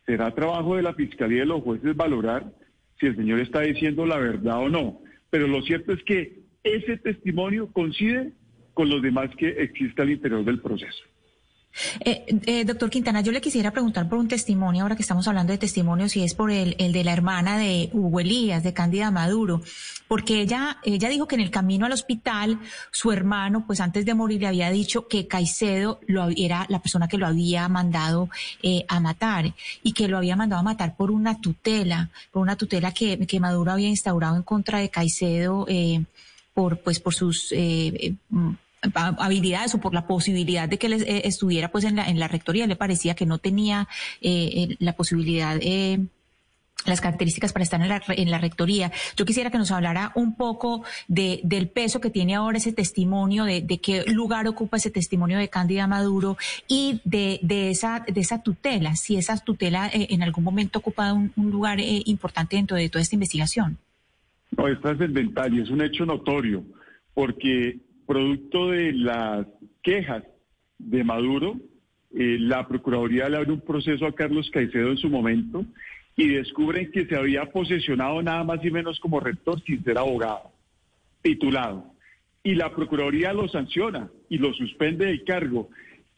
Será 0.06 0.34
trabajo 0.34 0.76
de 0.76 0.82
la 0.82 0.94
Fiscalía 0.94 1.36
y 1.36 1.40
de 1.40 1.46
los 1.46 1.62
jueces 1.62 1.94
valorar 1.94 2.50
si 2.98 3.06
el 3.06 3.16
señor 3.16 3.40
está 3.40 3.60
diciendo 3.60 4.06
la 4.06 4.16
verdad 4.16 4.60
o 4.60 4.70
no. 4.70 5.00
Pero 5.28 5.46
lo 5.46 5.60
cierto 5.62 5.92
es 5.92 6.02
que 6.04 6.40
ese 6.64 6.96
testimonio 6.96 7.70
coincide 7.70 8.32
con 8.72 8.88
los 8.88 9.02
demás 9.02 9.28
que 9.36 9.48
existe 9.48 10.00
al 10.00 10.10
interior 10.10 10.44
del 10.44 10.60
proceso. 10.60 11.04
Eh, 12.00 12.24
eh, 12.46 12.64
doctor 12.64 12.90
Quintana, 12.90 13.20
yo 13.20 13.32
le 13.32 13.40
quisiera 13.40 13.70
preguntar 13.70 14.08
por 14.08 14.18
un 14.18 14.28
testimonio, 14.28 14.82
ahora 14.82 14.96
que 14.96 15.02
estamos 15.02 15.28
hablando 15.28 15.52
de 15.52 15.58
testimonios, 15.58 16.16
y 16.16 16.22
es 16.22 16.34
por 16.34 16.50
el, 16.50 16.76
el 16.78 16.92
de 16.92 17.04
la 17.04 17.12
hermana 17.12 17.58
de 17.58 17.90
Hugo 17.92 18.20
Elías, 18.20 18.62
de 18.62 18.72
Cándida 18.72 19.10
Maduro, 19.10 19.62
porque 20.08 20.40
ella, 20.40 20.78
ella 20.84 21.08
dijo 21.08 21.26
que 21.26 21.34
en 21.34 21.40
el 21.40 21.50
camino 21.50 21.86
al 21.86 21.92
hospital, 21.92 22.60
su 22.90 23.12
hermano, 23.12 23.64
pues 23.66 23.80
antes 23.80 24.04
de 24.04 24.14
morir, 24.14 24.40
le 24.40 24.46
había 24.46 24.70
dicho 24.70 25.08
que 25.08 25.26
Caicedo 25.26 26.00
lo, 26.06 26.28
era 26.36 26.66
la 26.68 26.80
persona 26.80 27.08
que 27.08 27.18
lo 27.18 27.26
había 27.26 27.68
mandado 27.68 28.28
eh, 28.62 28.84
a 28.88 29.00
matar, 29.00 29.54
y 29.82 29.92
que 29.92 30.08
lo 30.08 30.16
había 30.16 30.36
mandado 30.36 30.60
a 30.60 30.64
matar 30.64 30.96
por 30.96 31.10
una 31.10 31.40
tutela, 31.40 32.10
por 32.30 32.42
una 32.42 32.56
tutela 32.56 32.92
que, 32.92 33.26
que 33.26 33.40
Maduro 33.40 33.72
había 33.72 33.88
instaurado 33.88 34.36
en 34.36 34.42
contra 34.42 34.78
de 34.78 34.90
Caicedo, 34.90 35.66
eh, 35.68 36.04
por, 36.54 36.78
pues, 36.80 37.00
por 37.00 37.14
sus, 37.14 37.52
eh, 37.52 38.14
habilidades 38.94 39.74
o 39.74 39.78
por 39.78 39.94
la 39.94 40.06
posibilidad 40.06 40.68
de 40.68 40.78
que 40.78 40.86
él 40.86 40.92
eh, 40.94 41.22
estuviera 41.24 41.70
pues 41.70 41.84
en 41.84 41.96
la, 41.96 42.08
en 42.08 42.18
la 42.18 42.28
rectoría. 42.28 42.66
Le 42.66 42.76
parecía 42.76 43.14
que 43.14 43.26
no 43.26 43.38
tenía 43.38 43.88
eh, 44.20 44.76
la 44.78 44.94
posibilidad 44.94 45.58
eh, 45.60 46.06
las 46.84 47.00
características 47.00 47.52
para 47.52 47.62
estar 47.64 47.80
en 47.80 47.88
la, 47.88 48.02
en 48.08 48.30
la 48.30 48.38
rectoría. 48.38 48.92
Yo 49.16 49.24
quisiera 49.24 49.50
que 49.50 49.58
nos 49.58 49.70
hablara 49.70 50.12
un 50.14 50.36
poco 50.36 50.84
de, 51.08 51.40
del 51.42 51.68
peso 51.68 52.00
que 52.00 52.10
tiene 52.10 52.34
ahora 52.34 52.58
ese 52.58 52.72
testimonio, 52.72 53.44
de, 53.44 53.60
de, 53.62 53.78
qué 53.78 54.04
lugar 54.06 54.46
ocupa 54.46 54.76
ese 54.76 54.90
testimonio 54.90 55.38
de 55.38 55.48
Cándida 55.48 55.86
Maduro 55.86 56.36
y 56.68 57.00
de, 57.04 57.40
de, 57.42 57.70
esa, 57.70 58.04
de 58.06 58.20
esa 58.20 58.42
tutela, 58.42 58.96
si 58.96 59.16
esa 59.16 59.36
tutela 59.38 59.88
eh, 59.88 60.08
en 60.10 60.22
algún 60.22 60.44
momento 60.44 60.78
ocupa 60.78 61.12
un, 61.12 61.32
lugar 61.36 61.80
eh, 61.80 62.02
importante 62.06 62.56
dentro 62.56 62.76
de 62.76 62.88
toda 62.88 63.02
esta 63.02 63.16
investigación. 63.16 63.78
No, 64.56 64.68
es 64.68 64.80
trascendental 64.80 65.54
y 65.54 65.62
es 65.62 65.70
un 65.70 65.82
hecho 65.82 66.06
notorio, 66.06 66.64
porque 67.14 67.78
producto 68.06 68.70
de 68.70 68.92
las 68.92 69.46
quejas 69.82 70.24
de 70.78 71.04
Maduro, 71.04 71.56
eh, 72.14 72.38
la 72.40 72.66
Procuraduría 72.66 73.28
le 73.28 73.36
abre 73.36 73.52
un 73.52 73.60
proceso 73.60 74.06
a 74.06 74.14
Carlos 74.14 74.50
Caicedo 74.50 74.90
en 74.90 74.96
su 74.96 75.08
momento 75.08 75.64
y 76.16 76.28
descubren 76.28 76.90
que 76.90 77.06
se 77.06 77.16
había 77.16 77.44
posesionado 77.46 78.22
nada 78.22 78.42
más 78.44 78.64
y 78.64 78.70
menos 78.70 78.98
como 79.00 79.20
rector 79.20 79.60
sin 79.64 79.84
ser 79.84 79.98
abogado, 79.98 80.50
titulado. 81.22 81.92
Y 82.42 82.54
la 82.54 82.74
Procuraduría 82.74 83.32
lo 83.32 83.48
sanciona 83.48 84.08
y 84.30 84.38
lo 84.38 84.54
suspende 84.54 85.06
del 85.06 85.24
cargo. 85.24 85.68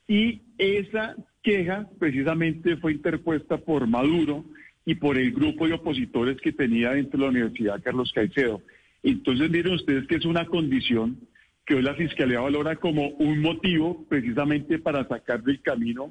Y 0.06 0.42
esa 0.58 1.16
queja 1.42 1.88
precisamente 1.98 2.76
fue 2.76 2.92
interpuesta 2.92 3.56
por 3.58 3.86
Maduro 3.86 4.44
y 4.84 4.94
por 4.94 5.18
el 5.18 5.32
grupo 5.32 5.66
de 5.66 5.74
opositores 5.74 6.40
que 6.40 6.52
tenía 6.52 6.92
dentro 6.92 7.18
de 7.18 7.24
la 7.24 7.30
Universidad 7.30 7.82
Carlos 7.82 8.12
Caicedo. 8.14 8.62
Entonces 9.02 9.50
miren 9.50 9.74
ustedes 9.74 10.06
que 10.06 10.16
es 10.16 10.24
una 10.24 10.46
condición 10.46 11.18
que 11.68 11.74
hoy 11.74 11.82
la 11.82 11.94
Fiscalía 11.94 12.40
valora 12.40 12.76
como 12.76 13.08
un 13.18 13.42
motivo 13.42 14.06
precisamente 14.08 14.78
para 14.78 15.06
sacar 15.06 15.42
del 15.42 15.60
camino 15.60 16.10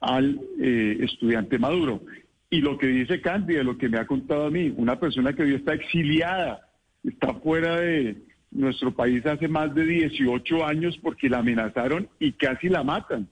al 0.00 0.38
eh, 0.60 0.98
estudiante 1.00 1.58
Maduro. 1.58 2.02
Y 2.50 2.60
lo 2.60 2.76
que 2.76 2.88
dice 2.88 3.22
Cándida, 3.22 3.62
lo 3.62 3.78
que 3.78 3.88
me 3.88 3.98
ha 3.98 4.06
contado 4.06 4.44
a 4.44 4.50
mí, 4.50 4.70
una 4.76 5.00
persona 5.00 5.32
que 5.32 5.44
hoy 5.44 5.54
está 5.54 5.72
exiliada, 5.72 6.60
está 7.02 7.32
fuera 7.32 7.80
de 7.80 8.18
nuestro 8.50 8.94
país 8.94 9.24
hace 9.24 9.48
más 9.48 9.74
de 9.74 9.86
18 9.86 10.66
años 10.66 10.98
porque 11.02 11.30
la 11.30 11.38
amenazaron 11.38 12.06
y 12.20 12.32
casi 12.32 12.68
la 12.68 12.84
matan. 12.84 13.26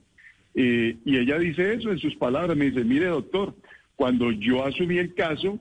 Eh, 0.55 0.97
y 1.05 1.17
ella 1.17 1.37
dice 1.37 1.75
eso 1.75 1.91
en 1.91 1.99
sus 1.99 2.15
palabras, 2.15 2.57
me 2.57 2.71
dice, 2.71 2.83
mire 2.83 3.05
doctor, 3.05 3.53
cuando 3.95 4.31
yo 4.31 4.65
asumí 4.65 4.97
el 4.97 5.13
caso, 5.13 5.59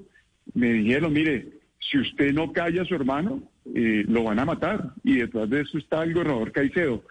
me 0.55 0.73
dijeron, 0.73 1.13
mire, 1.13 1.49
si 1.79 1.99
usted 1.99 2.33
no 2.33 2.55
calla 2.55 2.83
a 2.83 2.87
su 2.87 2.95
hermano, 2.95 3.43
eh, 3.75 4.05
lo 4.09 4.25
van 4.25 4.39
a 4.39 4.45
matar. 4.45 4.93
Y 5.03 5.17
detrás 5.17 5.49
de 5.51 5.63
eso 5.63 5.79
está 5.79 6.03
el 6.03 6.15
gobernador 6.15 6.53
Caicedo. 6.53 7.05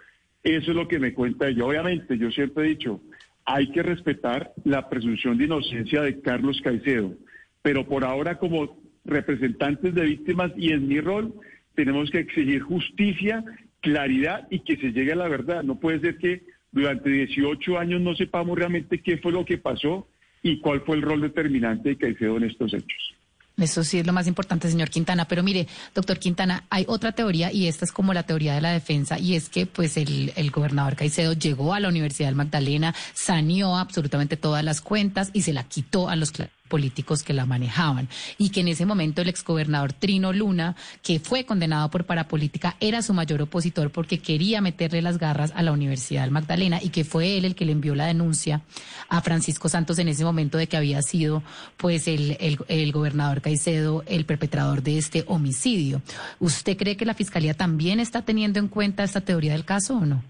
Eso 0.44 0.72
es 0.72 0.78
lo 0.78 0.88
que 0.88 1.00
me 1.00 1.14
cuenta 1.14 1.48
ella. 1.48 1.66
Obviamente, 1.66 2.18
yo 2.18 2.30
siempre 2.32 2.66
he 2.66 2.70
dicho, 2.70 3.02
hay 3.46 3.72
que 3.72 3.84
respetar 3.84 4.54
la 4.64 4.90
presunción 4.90 5.38
de 5.38 5.46
inocencia 5.46 6.02
de 6.02 6.22
Carlos 6.22 6.62
Caicedo, 6.64 7.14
pero 7.62 7.88
por 7.88 8.04
ahora 8.04 8.38
como 8.38 8.78
representantes 9.06 9.94
de 9.94 10.04
víctimas 10.04 10.52
y 10.58 10.72
en 10.72 10.88
mi 10.88 11.00
rol 11.00 11.34
tenemos 11.76 12.10
que 12.10 12.20
exigir 12.20 12.62
justicia, 12.62 13.44
claridad 13.82 14.48
y 14.50 14.60
que 14.60 14.78
se 14.78 14.92
llegue 14.92 15.14
a 15.14 15.16
la 15.16 15.28
verdad. 15.28 15.64
No 15.64 15.80
puede 15.80 16.00
ser 16.00 16.18
que 16.18 16.44
durante 16.72 17.10
18 17.10 17.78
años 17.78 18.02
no 18.02 18.16
sepamos 18.16 18.58
realmente 18.58 19.00
qué 19.00 19.18
fue 19.18 19.32
lo 19.32 19.46
que 19.46 19.58
pasó 19.58 20.08
y 20.42 20.60
cuál 20.60 20.82
fue 20.82 20.98
el 20.98 21.02
rol 21.02 21.22
determinante 21.22 21.90
de 21.90 21.98
Caicedo 21.98 22.38
en 22.38 22.44
estos 22.44 22.74
hechos. 22.74 23.15
Eso 23.58 23.84
sí 23.84 24.00
es 24.00 24.06
lo 24.06 24.12
más 24.12 24.28
importante, 24.28 24.70
señor 24.70 24.90
Quintana. 24.90 25.28
Pero 25.28 25.42
mire, 25.42 25.68
doctor 25.94 26.20
Quintana, 26.20 26.66
hay 26.70 26.86
otra 26.88 27.14
teoría 27.14 27.52
y 27.52 27.68
esta 27.68 27.86
es 27.86 27.92
como 27.92 28.14
la 28.14 28.24
teoría 28.24 28.54
de 28.54 28.62
la 28.62 28.72
defensa 28.72 29.18
y 29.18 29.36
es 29.36 29.50
que 29.50 29.66
pues 29.66 29.96
el, 29.98 30.34
el 30.36 30.52
gobernador 30.52 30.96
Caicedo 30.96 31.34
llegó 31.34 31.74
a 31.74 31.80
la 31.80 31.88
Universidad 31.88 32.28
del 32.28 32.36
Magdalena, 32.36 32.94
saneó 33.14 33.78
absolutamente 33.78 34.36
todas 34.36 34.64
las 34.64 34.82
cuentas 34.82 35.30
y 35.32 35.44
se 35.44 35.54
la 35.54 35.64
quitó 35.64 36.10
a 36.10 36.16
los 36.16 36.32
políticos 36.68 37.24
que 37.24 37.34
la 37.34 37.46
manejaban 37.46 38.08
y 38.38 38.50
que 38.50 38.62
en 38.62 38.70
ese 38.70 38.86
momento 38.86 39.22
el 39.22 39.30
exgobernador 39.30 39.94
Trino 39.94 40.34
Luna, 40.34 40.76
que 41.04 41.20
fue 41.20 41.46
condenado 41.46 41.90
por 41.90 42.06
parapolítica, 42.06 42.76
era 42.80 43.02
su 43.02 43.14
mayor 43.14 43.42
opositor 43.42 43.92
porque 43.92 44.20
quería 44.20 44.62
meterle 44.62 45.02
las 45.02 45.18
garras 45.18 45.54
a 45.56 45.64
la 45.64 45.72
Universidad 45.72 46.24
del 46.24 46.32
Magdalena 46.32 46.80
y 46.82 46.90
que 46.90 47.04
fue 47.04 47.38
él 47.38 47.46
el 47.46 47.56
que 47.56 47.66
le 47.66 47.72
envió 47.72 47.96
la 47.96 48.08
denuncia 48.08 48.62
a 49.10 49.22
Francisco 49.22 49.70
Santos 49.70 50.00
en 50.00 50.08
ese 50.08 50.24
momento 50.24 50.58
de 50.58 50.68
que 50.68 50.78
había 50.78 51.02
sido 51.02 51.44
pues 51.78 52.08
el, 52.08 52.38
el, 52.68 52.92
gobernador 52.92 53.42
Caicedo 53.42 54.04
el 54.08 54.26
perpetrador 54.26 54.82
de 54.82 54.98
este 54.98 55.24
homicidio. 55.28 56.02
¿Usted 56.40 56.78
cree 56.78 56.98
que 56.98 57.06
la 57.06 57.14
Fiscalía 57.14 57.54
también 57.54 58.00
está 58.00 58.24
teniendo 58.24 58.60
en 58.60 58.68
cuenta 58.68 59.04
esta 59.04 59.22
teoría 59.22 59.54
del 59.54 59.66
caso 59.66 59.98
o 59.98 60.06
no? 60.06 60.24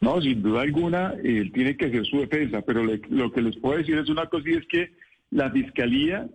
No, 0.00 0.20
sin 0.20 0.42
duda 0.42 0.62
alguna, 0.62 1.14
él 1.22 1.50
tiene 1.52 1.76
que 1.76 1.86
hacer 1.86 2.04
su 2.04 2.18
defensa, 2.18 2.60
pero 2.60 2.84
le, 2.84 3.00
lo 3.08 3.32
que 3.32 3.40
les 3.40 3.56
puedo 3.56 3.78
decir 3.78 3.96
es 3.96 4.08
una 4.10 4.26
cosa 4.26 4.48
y 4.50 4.54
es 4.54 4.66
que 4.66 4.92
la 5.34 5.50
Fiscalía 5.50 6.28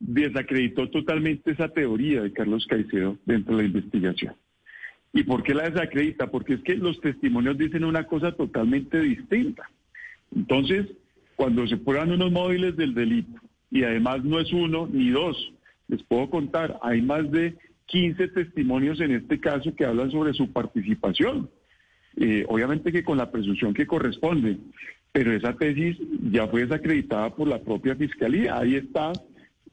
desacreditó 0.00 0.88
totalmente 0.88 1.50
esa 1.50 1.68
teoría 1.68 2.22
de 2.22 2.32
Carlos 2.32 2.66
Caicedo 2.66 3.18
dentro 3.26 3.54
de 3.54 3.62
la 3.62 3.68
investigación. 3.68 4.34
¿Y 5.12 5.24
por 5.24 5.42
qué 5.42 5.54
la 5.54 5.68
desacredita? 5.68 6.30
Porque 6.30 6.54
es 6.54 6.62
que 6.62 6.74
los 6.76 6.98
testimonios 7.02 7.58
dicen 7.58 7.84
una 7.84 8.04
cosa 8.04 8.32
totalmente 8.32 8.98
distinta. 8.98 9.68
Entonces, 10.34 10.86
cuando 11.36 11.66
se 11.66 11.76
prueban 11.76 12.12
unos 12.12 12.32
móviles 12.32 12.76
del 12.76 12.94
delito, 12.94 13.38
y 13.70 13.82
además 13.82 14.24
no 14.24 14.40
es 14.40 14.50
uno 14.54 14.88
ni 14.90 15.10
dos, 15.10 15.52
les 15.88 16.02
puedo 16.04 16.30
contar, 16.30 16.78
hay 16.80 17.02
más 17.02 17.30
de 17.30 17.58
15 17.86 18.28
testimonios 18.28 19.00
en 19.00 19.12
este 19.12 19.38
caso 19.38 19.74
que 19.74 19.84
hablan 19.84 20.10
sobre 20.10 20.32
su 20.32 20.50
participación. 20.50 21.50
Eh, 22.16 22.46
obviamente 22.48 22.90
que 22.90 23.04
con 23.04 23.18
la 23.18 23.30
presunción 23.30 23.74
que 23.74 23.86
corresponde, 23.86 24.56
pero 25.16 25.32
esa 25.32 25.54
tesis 25.54 25.96
ya 26.30 26.46
fue 26.46 26.66
desacreditada 26.66 27.34
por 27.34 27.48
la 27.48 27.58
propia 27.58 27.96
Fiscalía. 27.96 28.58
Ahí 28.58 28.74
está, 28.74 29.12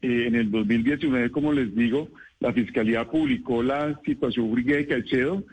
eh, 0.02 0.28
en 0.28 0.36
el 0.36 0.50
2019, 0.50 1.32
como 1.32 1.52
les 1.52 1.76
digo, 1.76 2.08
la 2.40 2.54
Fiscalía 2.54 3.04
publicó 3.04 3.62
la 3.62 4.00
situación 4.06 4.56
de 4.56 4.88
Caicedo 4.88 5.44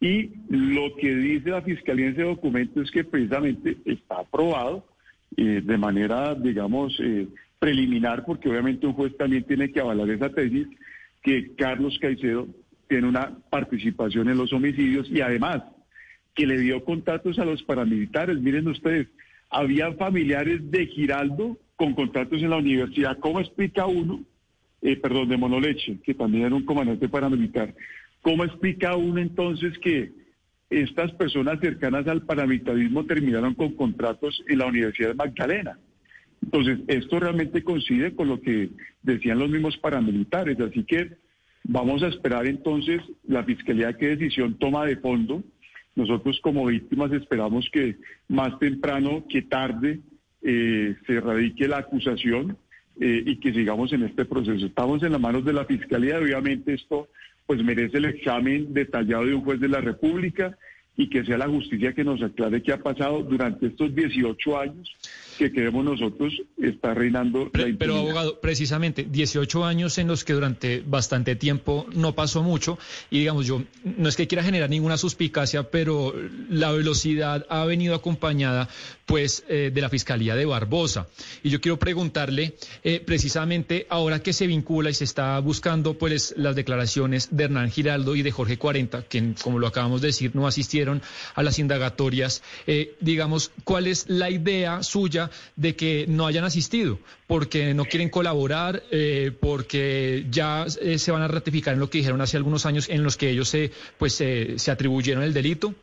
y 0.00 0.30
lo 0.48 0.96
que 0.96 1.14
dice 1.14 1.50
la 1.50 1.60
Fiscalía 1.60 2.06
en 2.06 2.12
ese 2.14 2.22
documento 2.22 2.80
es 2.80 2.90
que 2.90 3.04
precisamente 3.04 3.76
está 3.84 4.20
aprobado 4.20 4.86
eh, 5.36 5.60
de 5.62 5.76
manera, 5.76 6.34
digamos, 6.34 6.98
eh, 7.00 7.28
preliminar, 7.58 8.24
porque 8.24 8.48
obviamente 8.48 8.86
un 8.86 8.94
juez 8.94 9.14
también 9.18 9.44
tiene 9.44 9.70
que 9.70 9.80
avalar 9.80 10.08
esa 10.08 10.30
tesis, 10.30 10.68
que 11.22 11.54
Carlos 11.54 11.98
Caicedo 12.00 12.48
tiene 12.88 13.08
una 13.08 13.36
participación 13.50 14.30
en 14.30 14.38
los 14.38 14.54
homicidios 14.54 15.06
y 15.10 15.20
además 15.20 15.64
que 16.34 16.46
le 16.46 16.56
dio 16.56 16.82
contratos 16.82 17.38
a 17.38 17.44
los 17.44 17.62
paramilitares. 17.62 18.40
Miren 18.40 18.68
ustedes, 18.68 19.08
habían 19.54 19.96
familiares 19.96 20.68
de 20.68 20.86
Giraldo 20.86 21.56
con 21.76 21.94
contratos 21.94 22.42
en 22.42 22.50
la 22.50 22.56
universidad. 22.56 23.18
¿Cómo 23.20 23.38
explica 23.38 23.86
uno, 23.86 24.24
eh, 24.82 24.96
perdón, 24.96 25.28
de 25.28 25.36
Monoleche, 25.36 25.98
que 26.02 26.12
también 26.12 26.46
era 26.46 26.56
un 26.56 26.64
comandante 26.64 27.08
paramilitar, 27.08 27.72
cómo 28.20 28.44
explica 28.44 28.96
uno 28.96 29.20
entonces 29.20 29.78
que 29.78 30.12
estas 30.70 31.12
personas 31.12 31.60
cercanas 31.60 32.08
al 32.08 32.22
paramilitarismo 32.22 33.04
terminaron 33.04 33.54
con 33.54 33.74
contratos 33.76 34.42
en 34.48 34.58
la 34.58 34.66
Universidad 34.66 35.10
de 35.10 35.14
Magdalena? 35.14 35.78
Entonces, 36.42 36.80
esto 36.88 37.20
realmente 37.20 37.62
coincide 37.62 38.12
con 38.14 38.28
lo 38.28 38.40
que 38.40 38.70
decían 39.02 39.38
los 39.38 39.48
mismos 39.48 39.78
paramilitares, 39.78 40.58
así 40.58 40.82
que 40.82 41.12
vamos 41.62 42.02
a 42.02 42.08
esperar 42.08 42.46
entonces 42.46 43.00
la 43.22 43.44
Fiscalía 43.44 43.92
qué 43.92 44.16
decisión 44.16 44.58
toma 44.58 44.84
de 44.84 44.96
fondo 44.96 45.44
nosotros 45.96 46.40
como 46.42 46.66
víctimas 46.66 47.12
esperamos 47.12 47.68
que 47.72 47.96
más 48.28 48.58
temprano 48.58 49.24
que 49.28 49.42
tarde 49.42 50.00
eh, 50.42 50.96
se 51.06 51.20
radique 51.20 51.68
la 51.68 51.78
acusación 51.78 52.56
eh, 53.00 53.22
y 53.26 53.36
que 53.36 53.52
sigamos 53.52 53.92
en 53.92 54.02
este 54.04 54.24
proceso. 54.24 54.66
Estamos 54.66 55.02
en 55.02 55.12
las 55.12 55.20
manos 55.20 55.44
de 55.44 55.52
la 55.52 55.64
Fiscalía, 55.64 56.18
obviamente 56.18 56.74
esto 56.74 57.08
pues 57.46 57.62
merece 57.62 57.98
el 57.98 58.06
examen 58.06 58.72
detallado 58.72 59.26
de 59.26 59.34
un 59.34 59.42
juez 59.42 59.60
de 59.60 59.68
la 59.68 59.80
República 59.80 60.56
y 60.96 61.08
que 61.08 61.24
sea 61.24 61.38
la 61.38 61.48
justicia 61.48 61.92
que 61.92 62.04
nos 62.04 62.22
aclare 62.22 62.62
qué 62.62 62.72
ha 62.72 62.82
pasado 62.82 63.22
durante 63.22 63.66
estos 63.66 63.94
18 63.94 64.58
años 64.58 64.96
que 65.38 65.52
creemos 65.52 65.84
nosotros 65.84 66.34
está 66.58 66.94
reinando 66.94 67.50
la 67.52 67.66
Pero 67.78 67.96
abogado, 67.96 68.40
precisamente 68.40 69.06
18 69.08 69.64
años 69.64 69.98
en 69.98 70.08
los 70.08 70.24
que 70.24 70.32
durante 70.32 70.82
bastante 70.86 71.36
tiempo 71.36 71.86
no 71.94 72.14
pasó 72.14 72.42
mucho 72.42 72.78
y 73.10 73.20
digamos 73.20 73.46
yo, 73.46 73.62
no 73.84 74.08
es 74.08 74.16
que 74.16 74.26
quiera 74.26 74.42
generar 74.42 74.70
ninguna 74.70 74.96
suspicacia, 74.96 75.70
pero 75.70 76.14
la 76.48 76.72
velocidad 76.72 77.46
ha 77.48 77.64
venido 77.64 77.94
acompañada 77.94 78.68
pues 79.06 79.44
eh, 79.48 79.70
de 79.72 79.80
la 79.80 79.88
Fiscalía 79.88 80.34
de 80.34 80.46
Barbosa. 80.46 81.08
Y 81.42 81.50
yo 81.50 81.60
quiero 81.60 81.78
preguntarle 81.78 82.54
eh, 82.82 83.00
precisamente 83.04 83.86
ahora 83.90 84.22
que 84.22 84.32
se 84.32 84.46
vincula 84.46 84.90
y 84.90 84.94
se 84.94 85.04
está 85.04 85.38
buscando 85.40 85.94
pues 85.94 86.34
las 86.36 86.56
declaraciones 86.56 87.28
de 87.30 87.44
Hernán 87.44 87.70
Giraldo 87.70 88.16
y 88.16 88.22
de 88.22 88.30
Jorge 88.30 88.56
40, 88.56 89.02
que 89.02 89.34
como 89.42 89.58
lo 89.58 89.66
acabamos 89.66 90.00
de 90.00 90.08
decir 90.08 90.34
no 90.34 90.46
asistieron 90.46 91.02
a 91.34 91.42
las 91.42 91.58
indagatorias, 91.58 92.42
eh, 92.66 92.94
digamos, 93.00 93.52
¿cuál 93.64 93.86
es 93.86 94.08
la 94.08 94.30
idea 94.30 94.82
suya 94.82 95.23
de 95.56 95.76
que 95.76 96.06
no 96.08 96.26
hayan 96.26 96.44
asistido, 96.44 96.98
porque 97.26 97.74
no 97.74 97.84
quieren 97.84 98.08
colaborar, 98.08 98.82
eh, 98.90 99.32
porque 99.40 100.26
ya 100.30 100.66
eh, 100.80 100.98
se 100.98 101.12
van 101.12 101.22
a 101.22 101.28
ratificar 101.28 101.74
en 101.74 101.80
lo 101.80 101.90
que 101.90 101.98
dijeron 101.98 102.20
hace 102.20 102.36
algunos 102.36 102.66
años 102.66 102.88
en 102.88 103.02
los 103.02 103.16
que 103.16 103.30
ellos 103.30 103.48
se, 103.48 103.70
pues, 103.98 104.14
se 104.14 104.70
atribuyeron 104.70 105.22
el 105.22 105.32
delito? 105.32 105.74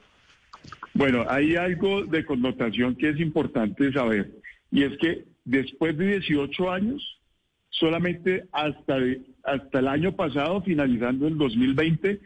Bueno, 0.93 1.25
hay 1.29 1.55
algo 1.55 2.03
de 2.03 2.25
connotación 2.25 2.95
que 2.95 3.09
es 3.09 3.19
importante 3.19 3.91
saber, 3.93 4.31
y 4.71 4.83
es 4.83 4.97
que 4.97 5.25
después 5.45 5.97
de 5.97 6.19
18 6.19 6.71
años, 6.71 7.21
solamente 7.69 8.45
hasta, 8.51 8.97
hasta 9.43 9.79
el 9.79 9.87
año 9.87 10.15
pasado, 10.15 10.61
finalizando 10.61 11.27
el 11.27 11.37
2020, 11.37 12.19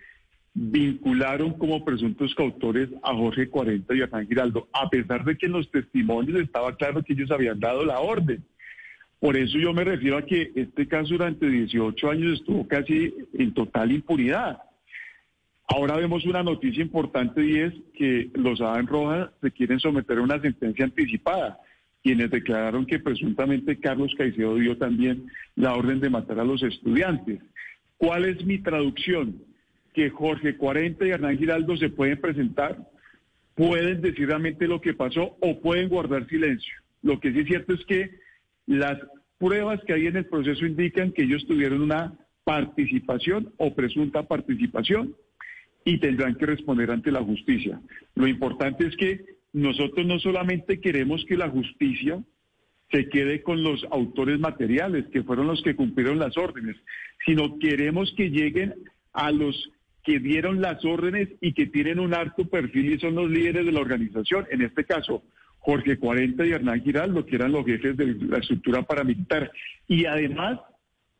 vincularon 0.57 1.51
como 1.57 1.83
presuntos 1.83 2.33
coautores 2.33 2.89
a 3.03 3.13
Jorge 3.13 3.49
40 3.49 3.93
y 3.93 4.01
a 4.01 4.09
San 4.09 4.25
Giraldo, 4.25 4.69
a 4.71 4.89
pesar 4.89 5.25
de 5.25 5.37
que 5.37 5.47
en 5.47 5.51
los 5.51 5.69
testimonios 5.69 6.39
estaba 6.39 6.75
claro 6.77 7.03
que 7.03 7.11
ellos 7.11 7.29
habían 7.29 7.59
dado 7.59 7.85
la 7.85 7.99
orden. 7.99 8.43
Por 9.19 9.35
eso 9.35 9.57
yo 9.57 9.73
me 9.73 9.83
refiero 9.83 10.17
a 10.17 10.25
que 10.25 10.51
este 10.55 10.87
caso 10.87 11.09
durante 11.09 11.49
18 11.49 12.09
años 12.09 12.39
estuvo 12.39 12.65
casi 12.67 13.13
en 13.33 13.53
total 13.53 13.91
impunidad. 13.91 14.59
Ahora 15.67 15.97
vemos 15.97 16.25
una 16.25 16.41
noticia 16.41 16.83
importante 16.83 17.45
y 17.45 17.59
es 17.59 17.73
que 17.93 18.29
los 18.35 18.61
Adán 18.61 18.87
Rojas 18.87 19.31
se 19.41 19.51
quieren 19.51 19.79
someter 19.79 20.19
a 20.19 20.21
una 20.21 20.39
sentencia 20.39 20.85
anticipada, 20.85 21.59
quienes 22.01 22.29
declararon 22.31 22.85
que 22.85 22.99
presuntamente 22.99 23.79
Carlos 23.79 24.13
Caicedo 24.17 24.55
dio 24.55 24.77
también 24.77 25.25
la 25.55 25.73
orden 25.73 25.99
de 25.99 26.09
matar 26.09 26.39
a 26.39 26.45
los 26.45 26.63
estudiantes. 26.63 27.41
¿Cuál 27.97 28.25
es 28.25 28.45
mi 28.45 28.59
traducción? 28.59 29.41
Que 29.95 30.09
Jorge 30.09 30.57
40 30.57 31.05
y 31.05 31.09
Hernán 31.09 31.37
Giraldo 31.37 31.77
se 31.77 31.89
pueden 31.89 32.19
presentar, 32.19 32.77
pueden 33.55 34.01
decir 34.01 34.27
realmente 34.27 34.67
lo 34.67 34.81
que 34.81 34.93
pasó 34.93 35.37
o 35.41 35.61
pueden 35.61 35.89
guardar 35.89 36.27
silencio. 36.27 36.73
Lo 37.01 37.19
que 37.19 37.31
sí 37.31 37.39
es 37.39 37.47
cierto 37.47 37.73
es 37.73 37.85
que 37.85 38.11
las 38.67 38.99
pruebas 39.39 39.79
que 39.87 39.93
hay 39.93 40.07
en 40.07 40.17
el 40.17 40.25
proceso 40.25 40.65
indican 40.65 41.11
que 41.11 41.23
ellos 41.23 41.45
tuvieron 41.47 41.81
una 41.81 42.13
participación 42.43 43.53
o 43.57 43.73
presunta 43.73 44.23
participación 44.23 45.15
y 45.85 45.99
tendrán 45.99 46.35
que 46.35 46.45
responder 46.45 46.91
ante 46.91 47.11
la 47.11 47.23
justicia. 47.23 47.79
Lo 48.15 48.27
importante 48.27 48.87
es 48.87 48.95
que 48.97 49.25
nosotros 49.53 50.05
no 50.05 50.19
solamente 50.19 50.81
queremos 50.81 51.23
que 51.25 51.37
la 51.37 51.49
justicia 51.49 52.21
se 52.91 53.07
quede 53.09 53.41
con 53.41 53.63
los 53.63 53.85
autores 53.91 54.39
materiales, 54.39 55.05
que 55.07 55.23
fueron 55.23 55.47
los 55.47 55.61
que 55.63 55.75
cumplieron 55.75 56.19
las 56.19 56.37
órdenes, 56.37 56.75
sino 57.25 57.57
queremos 57.59 58.13
que 58.17 58.29
lleguen 58.29 58.73
a 59.13 59.31
los 59.31 59.71
que 60.05 60.19
dieron 60.19 60.61
las 60.61 60.85
órdenes 60.85 61.29
y 61.41 61.53
que 61.53 61.65
tienen 61.65 61.99
un 61.99 62.13
alto 62.13 62.47
perfil 62.47 62.93
y 62.93 62.99
son 62.99 63.15
los 63.15 63.29
líderes 63.29 63.65
de 63.65 63.71
la 63.71 63.81
organización. 63.81 64.45
En 64.51 64.61
este 64.61 64.85
caso, 64.85 65.23
Jorge 65.59 65.97
40 65.97 66.45
y 66.45 66.51
Hernán 66.51 66.83
Giraldo, 66.83 67.25
que 67.25 67.35
eran 67.35 67.51
los 67.51 67.65
jefes 67.65 67.97
de 67.97 68.13
la 68.13 68.37
estructura 68.37 68.83
paramilitar. 68.83 69.51
Y 69.87 70.05
además 70.05 70.59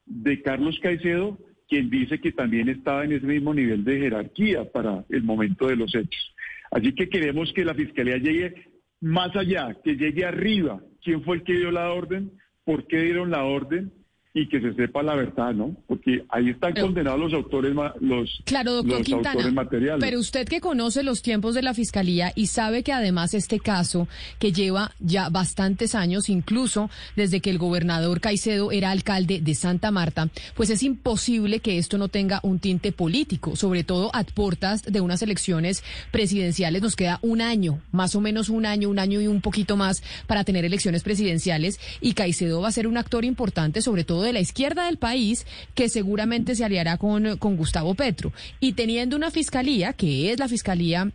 de 0.05 0.39
Carlos 0.43 0.79
Caicedo, 0.81 1.39
quien 1.67 1.89
dice 1.89 2.19
que 2.19 2.31
también 2.31 2.69
estaba 2.69 3.03
en 3.03 3.13
ese 3.13 3.25
mismo 3.25 3.55
nivel 3.55 3.83
de 3.83 3.99
jerarquía 3.99 4.71
para 4.71 5.03
el 5.09 5.23
momento 5.23 5.67
de 5.67 5.77
los 5.77 5.95
hechos. 5.95 6.35
Así 6.69 6.93
que 6.93 7.09
queremos 7.09 7.51
que 7.53 7.65
la 7.65 7.73
Fiscalía 7.73 8.17
llegue 8.17 8.67
más 9.01 9.35
allá, 9.35 9.75
que 9.83 9.95
llegue 9.95 10.25
arriba. 10.25 10.79
¿Quién 11.03 11.23
fue 11.23 11.37
el 11.37 11.43
que 11.43 11.53
dio 11.53 11.71
la 11.71 11.91
orden? 11.91 12.31
¿Por 12.63 12.85
qué 12.85 12.99
dieron 13.01 13.31
la 13.31 13.45
orden? 13.45 13.91
Y 14.37 14.49
que 14.49 14.59
se 14.59 14.73
sepa 14.73 15.01
la 15.01 15.15
verdad, 15.15 15.53
¿no? 15.53 15.73
Porque 15.87 16.25
ahí 16.27 16.49
están 16.49 16.73
condenados 16.73 17.17
los 17.17 17.33
autores 17.33 17.73
los, 18.01 18.41
claro, 18.43 18.73
doctor 18.73 19.01
Quintana, 19.01 19.49
materiales. 19.49 20.01
Pero 20.01 20.19
usted 20.19 20.45
que 20.45 20.59
conoce 20.59 21.03
los 21.03 21.21
tiempos 21.21 21.55
de 21.55 21.61
la 21.61 21.73
fiscalía 21.73 22.33
y 22.35 22.47
sabe 22.47 22.83
que 22.83 22.91
además 22.91 23.33
este 23.33 23.61
caso 23.61 24.09
que 24.37 24.51
lleva 24.51 24.91
ya 24.99 25.29
bastantes 25.29 25.95
años, 25.95 26.27
incluso 26.27 26.89
desde 27.15 27.39
que 27.39 27.49
el 27.49 27.57
gobernador 27.57 28.19
Caicedo 28.19 28.73
era 28.73 28.91
alcalde 28.91 29.39
de 29.39 29.55
Santa 29.55 29.89
Marta, 29.89 30.27
pues 30.53 30.69
es 30.69 30.83
imposible 30.83 31.61
que 31.61 31.77
esto 31.77 31.97
no 31.97 32.09
tenga 32.09 32.41
un 32.43 32.59
tinte 32.59 32.91
político, 32.91 33.55
sobre 33.55 33.85
todo 33.85 34.11
a 34.13 34.25
puertas 34.25 34.83
de 34.83 34.99
unas 34.99 35.21
elecciones 35.21 35.81
presidenciales. 36.11 36.81
Nos 36.81 36.97
queda 36.97 37.19
un 37.21 37.39
año, 37.39 37.79
más 37.93 38.15
o 38.15 38.21
menos 38.21 38.49
un 38.49 38.65
año, 38.65 38.89
un 38.89 38.99
año 38.99 39.21
y 39.21 39.27
un 39.27 39.39
poquito 39.39 39.77
más 39.77 40.03
para 40.27 40.43
tener 40.43 40.65
elecciones 40.65 41.03
presidenciales 41.03 41.79
y 42.01 42.15
Caicedo 42.15 42.59
va 42.59 42.67
a 42.67 42.73
ser 42.73 42.85
un 42.85 42.97
actor 42.97 43.23
importante, 43.23 43.81
sobre 43.81 44.03
todo 44.03 44.24
de 44.25 44.33
la 44.33 44.41
izquierda 44.41 44.85
del 44.85 44.97
país 44.97 45.45
que 45.73 45.87
seguramente 45.87 46.55
se 46.55 46.65
aliará 46.65 46.97
con, 46.97 47.37
con 47.37 47.55
Gustavo 47.55 47.95
Petro. 47.95 48.33
Y 48.59 48.73
teniendo 48.73 49.15
una 49.15 49.31
fiscalía, 49.31 49.93
que 49.93 50.31
es 50.31 50.39
la 50.39 50.47
fiscalía 50.49 51.11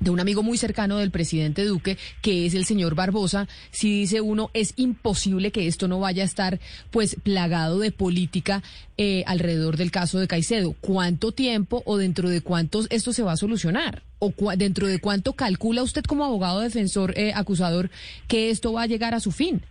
de 0.00 0.10
un 0.10 0.20
amigo 0.20 0.42
muy 0.42 0.58
cercano 0.58 0.98
del 0.98 1.10
presidente 1.10 1.64
Duque, 1.64 1.96
que 2.20 2.46
es 2.46 2.54
el 2.54 2.64
señor 2.64 2.94
Barbosa, 2.94 3.48
si 3.70 4.00
dice 4.00 4.20
uno, 4.20 4.50
es 4.52 4.74
imposible 4.76 5.52
que 5.52 5.66
esto 5.66 5.88
no 5.88 6.00
vaya 6.00 6.22
a 6.22 6.26
estar 6.26 6.60
pues 6.90 7.16
plagado 7.22 7.78
de 7.78 7.92
política 7.92 8.62
eh, 8.96 9.22
alrededor 9.26 9.76
del 9.76 9.90
caso 9.90 10.18
de 10.18 10.26
Caicedo. 10.26 10.74
¿Cuánto 10.80 11.32
tiempo 11.32 11.82
o 11.86 11.96
dentro 11.96 12.28
de 12.28 12.40
cuántos 12.40 12.86
esto 12.90 13.12
se 13.12 13.22
va 13.22 13.32
a 13.32 13.36
solucionar? 13.36 14.02
¿O 14.18 14.32
dentro 14.56 14.86
de 14.86 14.98
cuánto 15.00 15.34
calcula 15.34 15.82
usted 15.82 16.02
como 16.04 16.24
abogado 16.24 16.60
defensor 16.60 17.16
eh, 17.18 17.32
acusador 17.34 17.90
que 18.26 18.50
esto 18.50 18.72
va 18.72 18.82
a 18.82 18.86
llegar 18.86 19.14
a 19.14 19.20
su 19.20 19.32
fin? 19.32 19.62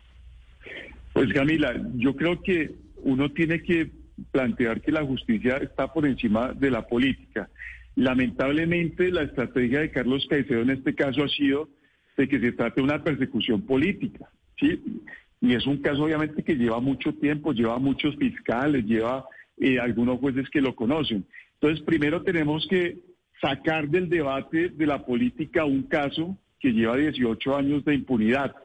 Pues 1.13 1.32
Camila, 1.32 1.73
yo 1.95 2.15
creo 2.15 2.41
que 2.41 2.71
uno 3.04 3.32
tiene 3.32 3.62
que 3.62 3.91
plantear 4.32 4.82
que 4.82 4.91
la 4.91 5.06
justicia 5.06 5.58
está 5.58 5.91
por 5.93 6.06
encima 6.06 6.54
de 6.54 6.71
la 6.71 6.88
política. 6.88 7.49
Lamentablemente 7.95 9.12
la 9.12 9.23
estrategia 9.23 9.82
de 9.82 9.91
Carlos 9.91 10.26
Caicedo 10.30 10.62
en 10.62 10.71
este 10.71 10.95
caso 10.95 11.23
ha 11.23 11.30
sido 11.30 11.69
de 12.17 12.28
que 12.28 12.39
se 12.39 12.52
trate 12.52 12.82
de 12.82 12.86
una 12.86 13.04
persecución 13.04 13.62
política, 13.62 14.30
¿sí? 14.60 14.82
Y 15.41 15.54
es 15.54 15.67
un 15.67 15.78
caso 15.78 16.04
obviamente 16.04 16.43
que 16.43 16.56
lleva 16.56 16.80
mucho 16.80 17.13
tiempo, 17.13 17.54
lleva 17.54 17.78
muchos 17.78 18.15
fiscales, 18.15 18.86
lleva 18.86 19.26
eh, 19.58 19.80
algunos 19.80 20.19
jueces 20.19 20.49
que 20.49 20.62
lo 20.62 20.76
conocen. 20.76 21.26
Entonces, 21.56 21.84
primero 21.86 22.23
tenemos 22.23 22.65
que 22.67 22.97
sacar 23.41 23.89
del 23.89 24.10
debate 24.10 24.69
de 24.69 24.88
la 24.88 25.06
política 25.06 25.65
un 25.65 25.84
caso 25.84 26.38
que 26.60 26.71
lleva 26.71 26.95
18 26.95 27.58
años 27.58 27.84
de 27.84 27.95
impunidad. 27.95 28.56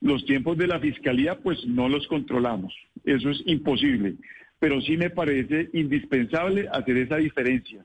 Los 0.00 0.24
tiempos 0.24 0.56
de 0.56 0.66
la 0.66 0.80
fiscalía, 0.80 1.38
pues 1.40 1.64
no 1.66 1.88
los 1.88 2.06
controlamos. 2.06 2.74
Eso 3.04 3.30
es 3.30 3.42
imposible. 3.46 4.14
Pero 4.58 4.80
sí 4.80 4.96
me 4.96 5.10
parece 5.10 5.68
indispensable 5.74 6.68
hacer 6.72 6.96
esa 6.96 7.16
diferencia. 7.16 7.84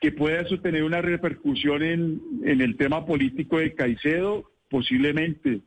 Que 0.00 0.12
pueda 0.12 0.42
eso 0.42 0.60
tener 0.60 0.84
una 0.84 1.00
repercusión 1.00 1.82
en, 1.82 2.20
el 2.60 2.76
tema 2.76 3.06
político 3.06 3.58
de 3.58 3.74
Caicedo, 3.74 4.50
posiblemente. 4.68 5.60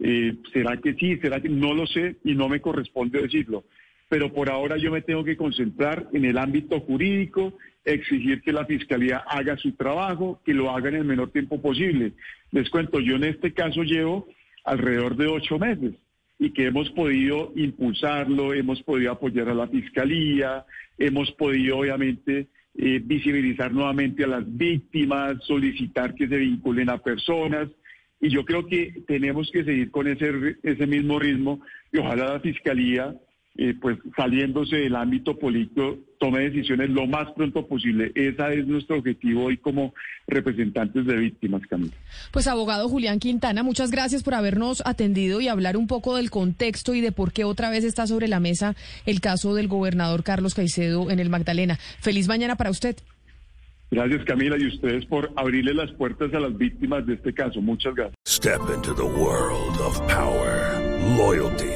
Eh, 0.00 0.34
¿Será 0.52 0.76
que 0.78 0.94
sí? 0.94 1.16
¿Será 1.18 1.40
que 1.40 1.48
no 1.48 1.74
lo 1.74 1.86
sé 1.86 2.16
y 2.24 2.34
no 2.34 2.48
me 2.48 2.60
corresponde 2.60 3.22
decirlo? 3.22 3.64
Pero 4.08 4.32
por 4.32 4.50
ahora 4.50 4.76
yo 4.76 4.90
me 4.90 5.02
tengo 5.02 5.24
que 5.24 5.36
concentrar 5.36 6.08
en 6.12 6.24
el 6.24 6.38
ámbito 6.38 6.80
jurídico, 6.80 7.56
exigir 7.84 8.42
que 8.42 8.52
la 8.52 8.64
Fiscalía 8.64 9.18
haga 9.18 9.56
su 9.56 9.72
trabajo, 9.72 10.40
que 10.44 10.54
lo 10.54 10.70
haga 10.70 10.88
en 10.88 10.96
el 10.96 11.04
menor 11.04 11.30
tiempo 11.30 11.62
posible. 11.62 12.12
Les 12.50 12.68
cuento, 12.70 13.00
yo 13.00 13.16
en 13.16 13.24
este 13.24 13.52
caso 13.52 13.82
llevo 13.82 14.28
alrededor 14.66 15.16
de 15.16 15.28
ocho 15.28 15.58
meses 15.58 15.94
y 16.38 16.50
que 16.50 16.66
hemos 16.66 16.90
podido 16.90 17.52
impulsarlo, 17.56 18.52
hemos 18.52 18.82
podido 18.82 19.12
apoyar 19.12 19.48
a 19.48 19.54
la 19.54 19.68
Fiscalía, 19.68 20.66
hemos 20.98 21.32
podido 21.32 21.78
obviamente 21.78 22.48
eh, 22.74 23.00
visibilizar 23.02 23.72
nuevamente 23.72 24.24
a 24.24 24.26
las 24.26 24.44
víctimas, 24.46 25.42
solicitar 25.44 26.14
que 26.14 26.28
se 26.28 26.36
vinculen 26.36 26.90
a 26.90 26.98
personas. 26.98 27.68
Y 28.20 28.28
yo 28.28 28.44
creo 28.44 28.66
que 28.66 29.02
tenemos 29.06 29.50
que 29.50 29.64
seguir 29.64 29.90
con 29.90 30.06
ese, 30.08 30.56
ese 30.62 30.86
mismo 30.86 31.18
ritmo 31.18 31.60
y 31.90 31.98
ojalá 31.98 32.34
la 32.34 32.40
Fiscalía 32.40 33.14
eh, 33.58 33.74
pues 33.80 33.98
saliéndose 34.16 34.76
del 34.76 34.96
ámbito 34.96 35.38
político, 35.38 35.98
tome 36.18 36.40
decisiones 36.40 36.90
lo 36.90 37.06
más 37.06 37.30
pronto 37.32 37.66
posible. 37.66 38.12
Ese 38.14 38.60
es 38.60 38.66
nuestro 38.66 38.98
objetivo 38.98 39.44
hoy 39.44 39.56
como 39.56 39.94
representantes 40.26 41.06
de 41.06 41.16
víctimas, 41.16 41.62
Camila. 41.68 41.94
Pues 42.32 42.46
abogado 42.46 42.88
Julián 42.88 43.18
Quintana, 43.18 43.62
muchas 43.62 43.90
gracias 43.90 44.22
por 44.22 44.34
habernos 44.34 44.82
atendido 44.84 45.40
y 45.40 45.48
hablar 45.48 45.76
un 45.76 45.86
poco 45.86 46.16
del 46.16 46.30
contexto 46.30 46.94
y 46.94 47.00
de 47.00 47.12
por 47.12 47.32
qué 47.32 47.44
otra 47.44 47.70
vez 47.70 47.84
está 47.84 48.06
sobre 48.06 48.28
la 48.28 48.40
mesa 48.40 48.74
el 49.06 49.20
caso 49.20 49.54
del 49.54 49.68
gobernador 49.68 50.22
Carlos 50.22 50.54
Caicedo 50.54 51.10
en 51.10 51.18
el 51.18 51.30
Magdalena. 51.30 51.78
Feliz 52.00 52.28
mañana 52.28 52.56
para 52.56 52.70
usted. 52.70 52.96
Gracias 53.90 54.24
Camila 54.24 54.56
y 54.58 54.66
ustedes 54.66 55.06
por 55.06 55.32
abrirle 55.36 55.72
las 55.72 55.92
puertas 55.92 56.34
a 56.34 56.40
las 56.40 56.56
víctimas 56.56 57.06
de 57.06 57.14
este 57.14 57.32
caso. 57.32 57.60
Muchas 57.60 57.94
gracias. 57.94 58.16
Step 58.26 58.60
into 58.74 58.94
the 58.94 59.02
world 59.02 59.80
of 59.80 60.00
power, 60.08 60.80
loyalty. 61.16 61.75